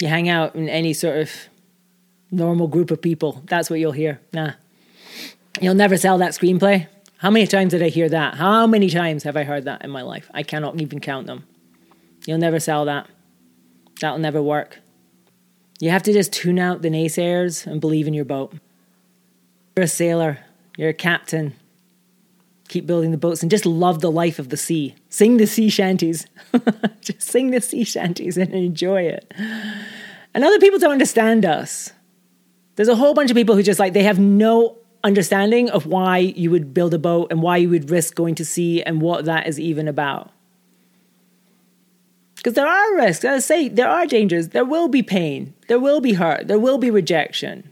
you 0.00 0.08
hang 0.08 0.28
out 0.28 0.54
in 0.54 0.68
any 0.68 0.92
sort 0.92 1.18
of 1.18 1.30
normal 2.30 2.68
group 2.68 2.90
of 2.90 3.02
people, 3.02 3.42
that's 3.46 3.68
what 3.70 3.80
you'll 3.80 3.92
hear. 3.92 4.20
Nah. 4.32 4.52
You'll 5.60 5.74
never 5.74 5.96
sell 5.96 6.18
that 6.18 6.32
screenplay. 6.32 6.86
How 7.20 7.28
many 7.30 7.46
times 7.46 7.72
did 7.72 7.82
I 7.82 7.90
hear 7.90 8.08
that? 8.08 8.36
How 8.36 8.66
many 8.66 8.88
times 8.88 9.24
have 9.24 9.36
I 9.36 9.44
heard 9.44 9.66
that 9.66 9.84
in 9.84 9.90
my 9.90 10.00
life? 10.00 10.30
I 10.32 10.42
cannot 10.42 10.80
even 10.80 11.00
count 11.00 11.26
them. 11.26 11.44
You'll 12.26 12.38
never 12.38 12.58
sell 12.58 12.86
that. 12.86 13.10
That'll 14.00 14.18
never 14.18 14.40
work. 14.40 14.78
You 15.80 15.90
have 15.90 16.02
to 16.04 16.14
just 16.14 16.32
tune 16.32 16.58
out 16.58 16.80
the 16.80 16.88
naysayers 16.88 17.66
and 17.66 17.78
believe 17.78 18.06
in 18.06 18.14
your 18.14 18.24
boat. 18.24 18.54
You're 19.76 19.84
a 19.84 19.86
sailor, 19.86 20.38
you're 20.78 20.88
a 20.88 20.94
captain, 20.94 21.52
keep 22.68 22.86
building 22.86 23.10
the 23.10 23.18
boats 23.18 23.42
and 23.42 23.50
just 23.50 23.66
love 23.66 24.00
the 24.00 24.10
life 24.10 24.38
of 24.38 24.48
the 24.48 24.56
sea. 24.56 24.94
Sing 25.10 25.36
the 25.36 25.46
sea 25.46 25.68
shanties. 25.68 26.26
just 27.02 27.20
sing 27.20 27.50
the 27.50 27.60
sea 27.60 27.84
shanties 27.84 28.38
and 28.38 28.54
enjoy 28.54 29.02
it. 29.02 29.30
And 30.32 30.42
other 30.42 30.58
people 30.58 30.78
don't 30.78 30.92
understand 30.92 31.44
us. 31.44 31.92
There's 32.76 32.88
a 32.88 32.96
whole 32.96 33.12
bunch 33.12 33.30
of 33.30 33.36
people 33.36 33.56
who 33.56 33.62
just 33.62 33.78
like, 33.78 33.92
they 33.92 34.04
have 34.04 34.18
no 34.18 34.78
understanding 35.02 35.70
of 35.70 35.86
why 35.86 36.18
you 36.18 36.50
would 36.50 36.74
build 36.74 36.94
a 36.94 36.98
boat 36.98 37.28
and 37.30 37.42
why 37.42 37.56
you 37.56 37.68
would 37.70 37.90
risk 37.90 38.14
going 38.14 38.34
to 38.36 38.44
sea 38.44 38.82
and 38.82 39.00
what 39.00 39.24
that 39.24 39.46
is 39.46 39.58
even 39.58 39.88
about. 39.88 40.30
Because 42.36 42.54
there 42.54 42.66
are 42.66 42.96
risks. 42.96 43.24
As 43.24 43.44
I 43.44 43.46
say, 43.46 43.68
there 43.68 43.88
are 43.88 44.06
dangers. 44.06 44.48
There 44.48 44.64
will 44.64 44.88
be 44.88 45.02
pain. 45.02 45.52
There 45.68 45.78
will 45.78 46.00
be 46.00 46.14
hurt. 46.14 46.48
There 46.48 46.58
will 46.58 46.78
be 46.78 46.90
rejection. 46.90 47.68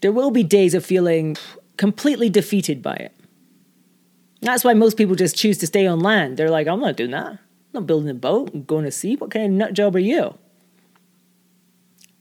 There 0.00 0.12
will 0.12 0.30
be 0.30 0.44
days 0.44 0.74
of 0.74 0.84
feeling 0.84 1.36
completely 1.76 2.30
defeated 2.30 2.82
by 2.82 2.94
it. 2.94 3.12
That's 4.42 4.62
why 4.62 4.74
most 4.74 4.96
people 4.96 5.16
just 5.16 5.36
choose 5.36 5.58
to 5.58 5.66
stay 5.66 5.86
on 5.86 6.00
land. 6.00 6.36
They're 6.36 6.50
like, 6.50 6.68
I'm 6.68 6.80
not 6.80 6.96
doing 6.96 7.12
that. 7.12 7.26
I'm 7.26 7.38
not 7.72 7.86
building 7.86 8.10
a 8.10 8.14
boat 8.14 8.52
and 8.52 8.66
going 8.66 8.84
to 8.84 8.92
sea. 8.92 9.16
What 9.16 9.30
kind 9.30 9.46
of 9.46 9.50
nut 9.52 9.72
job 9.72 9.96
are 9.96 10.00
you? 10.00 10.38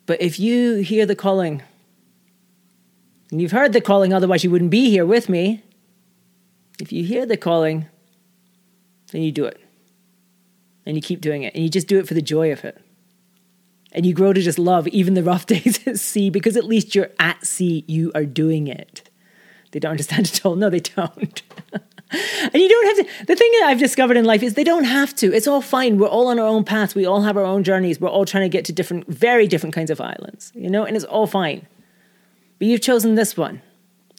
But 0.05 0.21
if 0.21 0.39
you 0.39 0.77
hear 0.77 1.05
the 1.05 1.15
calling, 1.15 1.61
and 3.33 3.41
you've 3.41 3.51
heard 3.51 3.73
the 3.73 3.81
calling, 3.81 4.13
otherwise 4.13 4.43
you 4.43 4.51
wouldn't 4.51 4.69
be 4.69 4.91
here 4.91 5.07
with 5.07 5.27
me. 5.27 5.63
If 6.79 6.91
you 6.91 7.03
hear 7.03 7.25
the 7.25 7.35
calling, 7.35 7.87
then 9.11 9.23
you 9.23 9.31
do 9.31 9.45
it. 9.45 9.59
And 10.85 10.95
you 10.95 11.01
keep 11.01 11.19
doing 11.19 11.41
it. 11.41 11.55
And 11.55 11.63
you 11.63 11.69
just 11.69 11.87
do 11.87 11.97
it 11.97 12.07
for 12.07 12.13
the 12.13 12.21
joy 12.21 12.51
of 12.51 12.63
it. 12.63 12.79
And 13.91 14.05
you 14.05 14.13
grow 14.13 14.33
to 14.33 14.41
just 14.41 14.59
love 14.59 14.87
even 14.89 15.15
the 15.15 15.23
rough 15.23 15.45
days 15.47 15.79
at 15.87 15.97
sea 15.97 16.29
because 16.29 16.55
at 16.55 16.65
least 16.65 16.93
you're 16.93 17.09
at 17.17 17.43
sea, 17.43 17.83
you 17.87 18.11
are 18.13 18.23
doing 18.23 18.67
it. 18.67 19.09
They 19.71 19.79
don't 19.79 19.91
understand 19.91 20.27
at 20.27 20.45
all. 20.45 20.55
No, 20.55 20.69
they 20.69 20.81
don't. 20.81 21.41
and 22.11 22.53
you 22.53 22.69
don't 22.69 22.85
have 22.85 22.97
to. 22.97 23.25
The 23.25 23.35
thing 23.35 23.51
that 23.61 23.63
I've 23.65 23.79
discovered 23.79 24.15
in 24.15 24.25
life 24.25 24.43
is 24.43 24.53
they 24.53 24.63
don't 24.63 24.83
have 24.83 25.15
to. 25.15 25.33
It's 25.33 25.47
all 25.47 25.61
fine. 25.61 25.97
We're 25.97 26.07
all 26.07 26.27
on 26.27 26.37
our 26.37 26.45
own 26.45 26.65
path. 26.65 26.93
We 26.93 27.07
all 27.07 27.23
have 27.23 27.35
our 27.35 27.45
own 27.45 27.63
journeys. 27.63 27.99
We're 27.99 28.09
all 28.09 28.25
trying 28.25 28.43
to 28.43 28.49
get 28.49 28.65
to 28.65 28.73
different, 28.73 29.07
very 29.07 29.47
different 29.47 29.73
kinds 29.73 29.89
of 29.89 29.99
islands, 29.99 30.51
you 30.53 30.69
know, 30.69 30.85
and 30.85 30.95
it's 30.95 31.05
all 31.05 31.25
fine. 31.25 31.65
But 32.59 32.67
you've 32.67 32.81
chosen 32.81 33.15
this 33.15 33.35
one. 33.35 33.61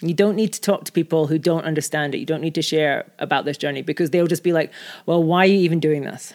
You 0.01 0.15
don't 0.15 0.37
need 0.37 0.53
to 0.53 0.61
talk 0.61 0.85
to 0.85 0.93
people 0.93 1.29
who 1.29 1.39
don't 1.39 1.65
understand 1.65 2.15
it. 2.15 2.19
You 2.19 2.27
don't 2.27 2.41
need 2.41 2.57
to 2.57 2.63
share 2.63 3.11
about 3.19 3.45
this 3.45 3.57
journey 3.57 3.83
because 3.83 4.11
they'll 4.11 4.27
just 4.27 4.43
be 4.43 4.53
like, 4.53 4.73
well, 5.07 5.23
why 5.23 5.45
are 5.45 5.49
you 5.49 5.59
even 5.59 5.81
doing 5.81 6.03
this? 6.03 6.35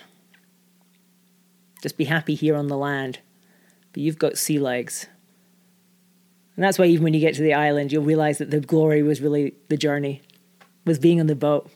Just 1.82 1.98
be 1.98 2.06
happy 2.06 2.36
here 2.36 2.56
on 2.56 2.68
the 2.68 2.78
land. 2.78 3.20
But 3.94 4.02
you've 4.04 4.18
got 4.18 4.38
sea 4.38 4.60
legs. 4.60 5.08
And 6.56 6.64
that's 6.64 6.78
why 6.78 6.86
even 6.86 7.04
when 7.04 7.14
you 7.14 7.20
get 7.20 7.36
to 7.36 7.42
the 7.42 7.54
island, 7.54 7.92
you'll 7.92 8.04
realize 8.04 8.38
that 8.40 8.52
the 8.52 8.60
glory 8.60 9.02
was 9.04 9.22
really 9.22 9.54
the 9.70 9.78
journey, 9.78 10.22
was 10.86 11.00
being 11.00 11.20
on 11.20 11.28
the 11.28 11.36
boat. 11.36 11.70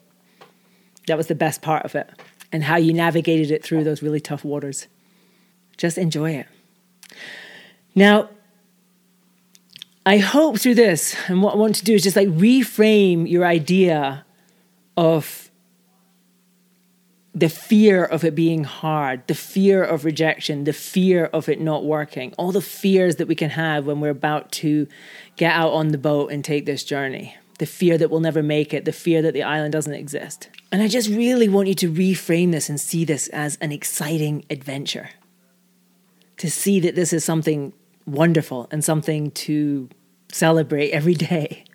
That 1.07 1.17
was 1.17 1.27
the 1.27 1.36
best 1.36 1.62
part 1.62 1.86
of 1.86 1.95
it. 1.95 2.09
And 2.51 2.63
how 2.63 2.77
you 2.77 2.93
navigated 2.93 3.51
it 3.51 3.63
through 3.63 3.83
those 3.83 4.03
really 4.03 4.19
tough 4.19 4.43
waters. 4.43 4.88
Just 5.77 5.97
enjoy 5.97 6.31
it. 6.31 6.47
Now, 7.95 8.29
I 10.05 10.17
hope 10.17 10.59
through 10.59 10.75
this, 10.75 11.15
and 11.27 11.41
what 11.41 11.53
I 11.53 11.57
want 11.57 11.75
to 11.75 11.83
do 11.83 11.93
is 11.93 12.03
just 12.03 12.17
like 12.17 12.27
reframe 12.27 13.29
your 13.29 13.45
idea 13.45 14.25
of 14.97 15.49
the 17.33 17.49
fear 17.49 18.03
of 18.03 18.23
it 18.23 18.35
being 18.35 18.63
hard, 18.63 19.25
the 19.27 19.33
fear 19.33 19.83
of 19.83 20.05
rejection, 20.05 20.65
the 20.65 20.73
fear 20.73 21.25
of 21.25 21.49
it 21.49 21.59
not 21.59 21.85
working, 21.85 22.33
all 22.37 22.51
the 22.51 22.61
fears 22.61 23.15
that 23.15 23.27
we 23.27 23.33
can 23.33 23.49
have 23.49 23.85
when 23.85 24.01
we're 24.01 24.11
about 24.11 24.51
to 24.51 24.87
get 25.35 25.53
out 25.53 25.71
on 25.71 25.87
the 25.87 25.97
boat 25.97 26.31
and 26.31 26.43
take 26.43 26.65
this 26.65 26.83
journey, 26.83 27.35
the 27.57 27.65
fear 27.65 27.97
that 27.97 28.11
we'll 28.11 28.19
never 28.19 28.43
make 28.43 28.73
it, 28.73 28.85
the 28.85 28.91
fear 28.91 29.21
that 29.21 29.33
the 29.33 29.41
island 29.41 29.71
doesn't 29.71 29.93
exist. 29.93 30.49
And 30.71 30.83
I 30.83 30.87
just 30.87 31.09
really 31.09 31.49
want 31.49 31.69
you 31.69 31.75
to 31.75 31.91
reframe 31.91 32.51
this 32.51 32.69
and 32.69 32.79
see 32.79 33.05
this 33.05 33.29
as 33.29 33.57
an 33.61 33.71
exciting 33.71 34.45
adventure. 34.49 35.09
To 36.37 36.51
see 36.51 36.79
that 36.81 36.95
this 36.95 37.13
is 37.13 37.23
something 37.23 37.73
wonderful 38.05 38.67
and 38.71 38.83
something 38.83 39.31
to 39.31 39.89
celebrate 40.31 40.91
every 40.91 41.13
day. 41.13 41.65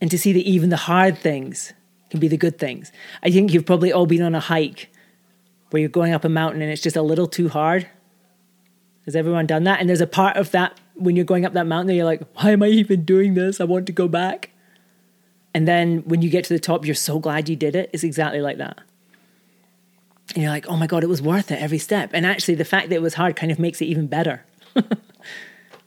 And 0.00 0.10
to 0.10 0.18
see 0.18 0.32
that 0.32 0.40
even 0.40 0.68
the 0.70 0.76
hard 0.76 1.16
things 1.16 1.72
can 2.10 2.20
be 2.20 2.28
the 2.28 2.36
good 2.36 2.58
things. 2.58 2.92
I 3.22 3.30
think 3.30 3.52
you've 3.52 3.64
probably 3.64 3.92
all 3.92 4.06
been 4.06 4.22
on 4.22 4.34
a 4.34 4.40
hike 4.40 4.92
where 5.70 5.80
you're 5.80 5.88
going 5.88 6.12
up 6.12 6.24
a 6.24 6.28
mountain 6.28 6.60
and 6.62 6.70
it's 6.70 6.82
just 6.82 6.96
a 6.96 7.02
little 7.02 7.26
too 7.26 7.48
hard. 7.48 7.88
Has 9.06 9.16
everyone 9.16 9.46
done 9.46 9.64
that? 9.64 9.80
And 9.80 9.88
there's 9.88 10.00
a 10.00 10.06
part 10.06 10.36
of 10.36 10.50
that 10.50 10.78
when 10.94 11.16
you're 11.16 11.24
going 11.24 11.44
up 11.44 11.52
that 11.54 11.66
mountain, 11.66 11.94
you're 11.94 12.04
like, 12.04 12.22
why 12.34 12.50
am 12.50 12.62
I 12.62 12.68
even 12.68 13.04
doing 13.04 13.34
this? 13.34 13.60
I 13.60 13.64
want 13.64 13.86
to 13.86 13.92
go 13.92 14.08
back. 14.08 14.50
And 15.52 15.68
then 15.68 16.02
when 16.04 16.22
you 16.22 16.30
get 16.30 16.44
to 16.44 16.54
the 16.54 16.60
top, 16.60 16.84
you're 16.84 16.94
so 16.94 17.18
glad 17.18 17.48
you 17.48 17.56
did 17.56 17.76
it. 17.76 17.90
It's 17.92 18.04
exactly 18.04 18.40
like 18.40 18.58
that. 18.58 18.80
And 20.34 20.42
you're 20.42 20.52
like, 20.52 20.66
oh 20.66 20.76
my 20.76 20.86
God, 20.86 21.04
it 21.04 21.08
was 21.08 21.22
worth 21.22 21.50
it 21.50 21.60
every 21.60 21.78
step. 21.78 22.10
And 22.12 22.26
actually, 22.26 22.54
the 22.54 22.64
fact 22.64 22.88
that 22.88 22.94
it 22.96 23.02
was 23.02 23.14
hard 23.14 23.36
kind 23.36 23.52
of 23.52 23.58
makes 23.58 23.80
it 23.80 23.86
even 23.86 24.06
better. 24.06 24.44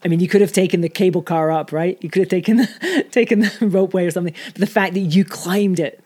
I 0.03 0.07
mean, 0.07 0.19
you 0.19 0.27
could 0.27 0.41
have 0.41 0.51
taken 0.51 0.81
the 0.81 0.89
cable 0.89 1.21
car 1.21 1.51
up, 1.51 1.71
right? 1.71 1.97
You 2.01 2.10
could 2.10 2.21
have 2.21 2.29
taken 2.29 2.57
the, 2.57 3.05
taken 3.12 3.39
the 3.39 3.47
ropeway 3.47 4.07
or 4.07 4.12
something. 4.12 4.33
But 4.47 4.55
the 4.55 4.67
fact 4.67 4.93
that 4.93 4.99
you 4.99 5.25
climbed 5.25 5.79
it 5.79 6.03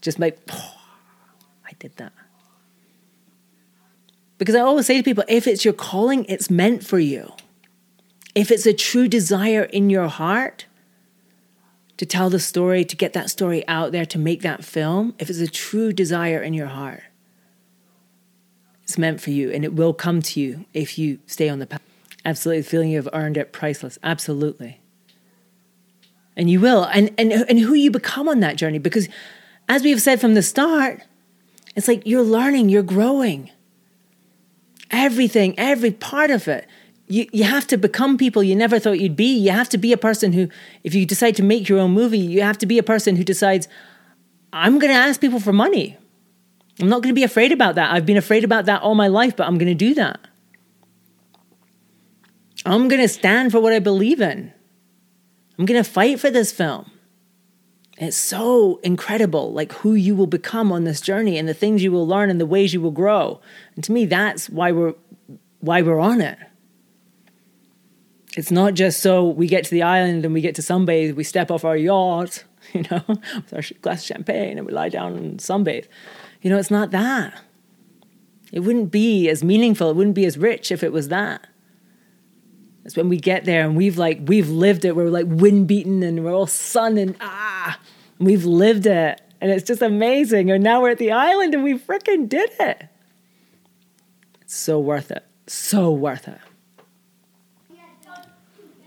just 0.00 0.18
make, 0.18 0.36
oh, 0.50 0.74
I 1.66 1.72
did 1.78 1.96
that. 1.96 2.12
Because 4.38 4.54
I 4.54 4.60
always 4.60 4.86
say 4.86 4.98
to 4.98 5.02
people, 5.02 5.24
if 5.28 5.46
it's 5.46 5.64
your 5.64 5.74
calling, 5.74 6.26
it's 6.26 6.50
meant 6.50 6.84
for 6.84 6.98
you. 6.98 7.32
If 8.34 8.50
it's 8.50 8.66
a 8.66 8.74
true 8.74 9.08
desire 9.08 9.62
in 9.62 9.88
your 9.88 10.08
heart 10.08 10.66
to 11.96 12.04
tell 12.04 12.28
the 12.28 12.38
story, 12.38 12.84
to 12.84 12.94
get 12.94 13.14
that 13.14 13.30
story 13.30 13.66
out 13.66 13.92
there, 13.92 14.04
to 14.04 14.18
make 14.18 14.42
that 14.42 14.62
film, 14.62 15.14
if 15.18 15.30
it's 15.30 15.40
a 15.40 15.46
true 15.46 15.92
desire 15.92 16.42
in 16.42 16.52
your 16.52 16.66
heart, 16.66 17.02
it's 18.82 18.98
meant 18.98 19.22
for 19.22 19.30
you 19.30 19.50
and 19.50 19.64
it 19.64 19.72
will 19.72 19.94
come 19.94 20.20
to 20.20 20.40
you 20.40 20.66
if 20.74 20.98
you 20.98 21.18
stay 21.26 21.48
on 21.48 21.58
the 21.58 21.66
path. 21.66 21.80
Absolutely. 22.26 22.62
The 22.62 22.68
feeling 22.68 22.90
you've 22.90 23.08
earned 23.12 23.36
it, 23.36 23.52
priceless. 23.52 24.00
Absolutely. 24.02 24.80
And 26.36 26.50
you 26.50 26.60
will. 26.60 26.82
And, 26.84 27.12
and, 27.16 27.32
and 27.32 27.60
who 27.60 27.74
you 27.74 27.90
become 27.90 28.28
on 28.28 28.40
that 28.40 28.56
journey. 28.56 28.78
Because 28.78 29.08
as 29.68 29.84
we 29.84 29.90
have 29.90 30.02
said 30.02 30.20
from 30.20 30.34
the 30.34 30.42
start, 30.42 31.02
it's 31.76 31.86
like 31.86 32.02
you're 32.04 32.24
learning, 32.24 32.68
you're 32.68 32.82
growing. 32.82 33.52
Everything, 34.90 35.54
every 35.56 35.92
part 35.92 36.32
of 36.32 36.48
it. 36.48 36.66
You, 37.06 37.28
you 37.32 37.44
have 37.44 37.68
to 37.68 37.76
become 37.76 38.18
people 38.18 38.42
you 38.42 38.56
never 38.56 38.80
thought 38.80 38.98
you'd 38.98 39.14
be. 39.14 39.32
You 39.32 39.52
have 39.52 39.68
to 39.68 39.78
be 39.78 39.92
a 39.92 39.96
person 39.96 40.32
who, 40.32 40.48
if 40.82 40.96
you 40.96 41.06
decide 41.06 41.36
to 41.36 41.44
make 41.44 41.68
your 41.68 41.78
own 41.78 41.92
movie, 41.92 42.18
you 42.18 42.42
have 42.42 42.58
to 42.58 42.66
be 42.66 42.78
a 42.78 42.82
person 42.82 43.14
who 43.14 43.22
decides, 43.22 43.68
I'm 44.52 44.80
going 44.80 44.92
to 44.92 44.98
ask 44.98 45.20
people 45.20 45.38
for 45.38 45.52
money. 45.52 45.96
I'm 46.80 46.88
not 46.88 47.02
going 47.02 47.14
to 47.14 47.18
be 47.18 47.22
afraid 47.22 47.52
about 47.52 47.76
that. 47.76 47.92
I've 47.92 48.04
been 48.04 48.16
afraid 48.16 48.42
about 48.42 48.64
that 48.64 48.82
all 48.82 48.96
my 48.96 49.06
life, 49.06 49.36
but 49.36 49.46
I'm 49.46 49.58
going 49.58 49.68
to 49.68 49.74
do 49.74 49.94
that. 49.94 50.18
I'm 52.66 52.88
going 52.88 53.00
to 53.00 53.08
stand 53.08 53.52
for 53.52 53.60
what 53.60 53.72
I 53.72 53.78
believe 53.78 54.20
in. 54.20 54.52
I'm 55.58 55.64
going 55.64 55.82
to 55.82 55.88
fight 55.88 56.20
for 56.20 56.30
this 56.30 56.52
film. 56.52 56.90
It's 57.98 58.16
so 58.16 58.78
incredible, 58.82 59.52
like 59.52 59.72
who 59.72 59.94
you 59.94 60.14
will 60.14 60.26
become 60.26 60.70
on 60.70 60.84
this 60.84 61.00
journey 61.00 61.38
and 61.38 61.48
the 61.48 61.54
things 61.54 61.82
you 61.82 61.90
will 61.90 62.06
learn 62.06 62.28
and 62.28 62.38
the 62.38 62.44
ways 62.44 62.74
you 62.74 62.80
will 62.80 62.90
grow. 62.90 63.40
And 63.74 63.82
to 63.84 63.92
me, 63.92 64.04
that's 64.04 64.50
why 64.50 64.72
we're 64.72 64.94
why 65.60 65.80
we're 65.80 65.98
on 65.98 66.20
it. 66.20 66.38
It's 68.36 68.50
not 68.50 68.74
just 68.74 69.00
so 69.00 69.26
we 69.26 69.46
get 69.46 69.64
to 69.64 69.70
the 69.70 69.82
island 69.82 70.26
and 70.26 70.34
we 70.34 70.42
get 70.42 70.54
to 70.56 70.62
sunbathe, 70.62 71.16
we 71.16 71.24
step 71.24 71.50
off 71.50 71.64
our 71.64 71.76
yacht, 71.76 72.44
you 72.74 72.82
know, 72.90 73.02
with 73.08 73.54
our 73.54 73.62
glass 73.80 74.02
of 74.02 74.06
champagne 74.06 74.58
and 74.58 74.66
we 74.66 74.74
lie 74.74 74.90
down 74.90 75.16
and 75.16 75.40
sunbathe. 75.40 75.86
You 76.42 76.50
know, 76.50 76.58
it's 76.58 76.70
not 76.70 76.90
that. 76.90 77.40
It 78.52 78.60
wouldn't 78.60 78.90
be 78.90 79.30
as 79.30 79.42
meaningful, 79.42 79.90
it 79.90 79.96
wouldn't 79.96 80.14
be 80.14 80.26
as 80.26 80.36
rich 80.36 80.70
if 80.70 80.82
it 80.82 80.92
was 80.92 81.08
that. 81.08 81.46
It's 82.86 82.96
when 82.96 83.08
we 83.08 83.16
get 83.16 83.44
there 83.44 83.66
and 83.66 83.76
we've 83.76 83.98
like 83.98 84.20
we've 84.26 84.48
lived 84.48 84.84
it. 84.84 84.94
We're 84.94 85.08
like 85.08 85.26
wind 85.28 85.66
beaten 85.66 86.04
and 86.04 86.24
we're 86.24 86.32
all 86.32 86.46
sun 86.46 86.96
and 86.98 87.16
ah, 87.20 87.80
we've 88.20 88.44
lived 88.44 88.86
it, 88.86 89.20
and 89.40 89.50
it's 89.50 89.64
just 89.64 89.82
amazing. 89.82 90.52
And 90.52 90.62
now 90.62 90.80
we're 90.80 90.90
at 90.90 90.98
the 90.98 91.10
island 91.10 91.52
and 91.52 91.64
we 91.64 91.76
freaking 91.76 92.28
did 92.28 92.50
it. 92.60 92.86
It's 94.40 94.54
so 94.54 94.78
worth 94.78 95.10
it. 95.10 95.24
So 95.48 95.90
worth 95.90 96.28
it. 96.28 96.38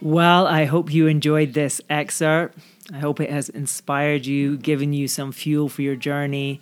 Well, 0.01 0.47
I 0.47 0.63
hope 0.63 0.93
you 0.93 1.07
enjoyed 1.07 1.53
this 1.53 1.81
excerpt. 1.89 2.57
I 2.93 2.99
hope 2.99 3.19
it 3.19 3.29
has 3.29 3.49
inspired 3.49 4.25
you, 4.25 4.55
given 4.55 4.93
you 4.93 5.09
some 5.09 5.33
fuel 5.33 5.67
for 5.67 5.81
your 5.81 5.97
journey, 5.97 6.61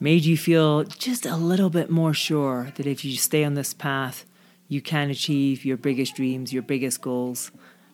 made 0.00 0.24
you 0.24 0.36
feel 0.36 0.82
just 0.82 1.26
a 1.26 1.36
little 1.36 1.70
bit 1.70 1.90
more 1.90 2.12
sure 2.12 2.72
that 2.74 2.86
if 2.86 3.04
you 3.04 3.16
stay 3.16 3.44
on 3.44 3.54
this 3.54 3.72
path, 3.72 4.26
you 4.72 4.80
can 4.80 5.10
achieve 5.10 5.66
your 5.66 5.76
biggest 5.76 6.16
dreams, 6.16 6.50
your 6.50 6.62
biggest 6.62 7.02
goals, 7.02 7.50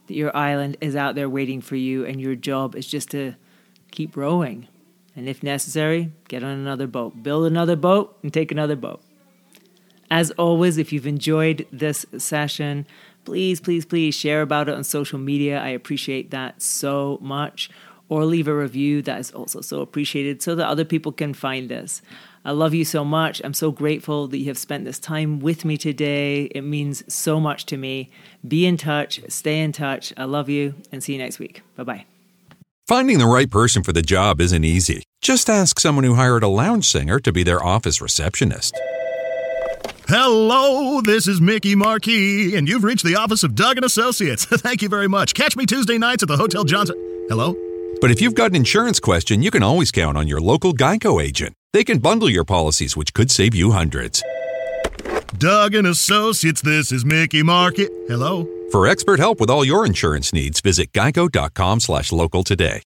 that 0.07 0.15
your 0.15 0.35
island 0.37 0.77
is 0.81 0.95
out 0.95 1.17
there 1.17 1.29
waiting 1.29 1.61
for 1.61 1.75
you, 1.75 2.05
and 2.07 2.21
your 2.21 2.37
job 2.37 2.77
is 2.77 2.87
just 2.87 3.11
to 3.11 3.35
keep 3.91 4.17
rowing. 4.17 4.69
And 5.17 5.29
if 5.29 5.43
necessary, 5.43 6.13
get 6.29 6.45
on 6.45 6.53
another 6.53 6.87
boat, 6.87 7.21
build 7.21 7.47
another 7.47 7.75
boat, 7.75 8.17
and 8.23 8.33
take 8.33 8.53
another 8.53 8.77
boat. 8.77 9.03
As 10.09 10.31
always, 10.33 10.79
if 10.79 10.93
you've 10.93 11.07
enjoyed 11.07 11.67
this 11.73 12.07
session, 12.17 12.87
please, 13.25 13.61
please, 13.61 13.85
please 13.85 14.15
share 14.15 14.41
about 14.41 14.69
it 14.69 14.77
on 14.77 14.85
social 14.85 15.19
media. 15.19 15.61
I 15.61 15.71
appreciate 15.71 16.31
that 16.31 16.63
so 16.63 17.19
much. 17.21 17.71
Or 18.09 18.25
leave 18.25 18.49
a 18.49 18.55
review, 18.55 19.03
that 19.03 19.21
is 19.21 19.31
also 19.33 19.61
so 19.61 19.81
appreciated 19.81 20.41
so 20.41 20.55
that 20.55 20.67
other 20.67 20.85
people 20.85 21.13
can 21.13 21.35
find 21.35 21.69
this. 21.69 22.01
I 22.45 22.53
love 22.53 22.73
you 22.73 22.85
so 22.85 23.05
much. 23.05 23.43
I'm 23.45 23.53
so 23.53 23.71
grateful 23.71 24.29
that 24.29 24.39
you 24.39 24.47
have 24.47 24.57
spent 24.57 24.85
this 24.87 24.99
time 24.99 25.41
with 25.41 25.65
me 25.65 25.77
today. 25.77 26.45
It 26.45 26.63
means 26.63 27.03
so 27.13 27.39
much 27.39 27.67
to 27.67 27.77
me. 27.77 28.11
Be 28.47 28.65
in 28.65 28.79
touch, 28.79 29.21
stay 29.29 29.61
in 29.61 29.73
touch. 29.73 30.15
I 30.17 30.25
love 30.25 30.49
you, 30.49 30.75
and 30.91 31.03
see 31.03 31.13
you 31.13 31.19
next 31.19 31.39
week. 31.39 31.63
Bye 31.77 31.85
bye. 31.85 32.05
Finding 32.87 33.19
the 33.19 33.27
right 33.27 33.51
person 33.51 33.83
for 33.83 33.93
the 33.93 34.01
job 34.01 34.41
isn't 34.41 34.65
easy. 34.65 35.03
Just 35.21 35.51
ask 35.51 35.79
someone 35.79 36.05
who 36.05 36.15
hired 36.15 36.43
a 36.43 36.49
lounge 36.49 36.87
singer 36.87 37.21
to 37.21 37.33
be 37.33 37.43
their 37.43 37.63
office 37.63 38.01
receptionist. 38.01 38.75
Hello, 40.09 41.03
this 41.03 41.29
is 41.29 41.39
Mickey 41.39 41.75
Marquis, 41.75 42.57
and 42.57 42.67
you've 42.67 42.85
reached 42.85 43.05
the 43.05 43.17
office 43.17 43.43
of 43.43 43.55
Doug 43.55 43.77
and 43.77 43.85
Associates. 43.85 44.45
Thank 44.47 44.81
you 44.81 44.89
very 44.89 45.07
much. 45.07 45.35
Catch 45.35 45.55
me 45.55 45.67
Tuesday 45.67 45.99
nights 45.99 46.23
at 46.23 46.31
the 46.31 46.39
Hotel 46.39 46.65
Johnson. 46.65 46.97
Hello? 47.29 47.68
But 48.01 48.11
if 48.11 48.21
you've 48.21 48.35
got 48.35 48.51
an 48.51 48.57
insurance 48.57 49.01
question, 49.01 49.43
you 49.43 49.51
can 49.51 49.63
always 49.63 49.91
count 49.91 50.17
on 50.17 50.29
your 50.29 50.41
local 50.41 50.73
Geico 50.73 51.23
agent. 51.23 51.55
They 51.73 51.85
can 51.85 51.99
bundle 51.99 52.31
your 52.31 52.45
policies, 52.45 52.97
which 52.97 53.13
could 53.13 53.31
save 53.31 53.55
you 53.55 53.73
hundreds. 53.73 54.23
Doug 55.37 55.75
and 55.75 55.87
Associates, 55.87 56.63
this 56.63 56.93
is 56.93 57.05
Mickey 57.05 57.43
Market. 57.43 57.91
Hello? 58.09 58.49
For 58.71 58.87
expert 58.87 59.19
help 59.19 59.41
with 59.41 59.51
all 59.51 59.65
your 59.65 59.85
insurance 59.85 60.33
needs, 60.33 60.61
visit 60.61 60.93
geico.com 60.93 61.81
slash 61.81 62.13
local 62.13 62.45
today. 62.45 62.83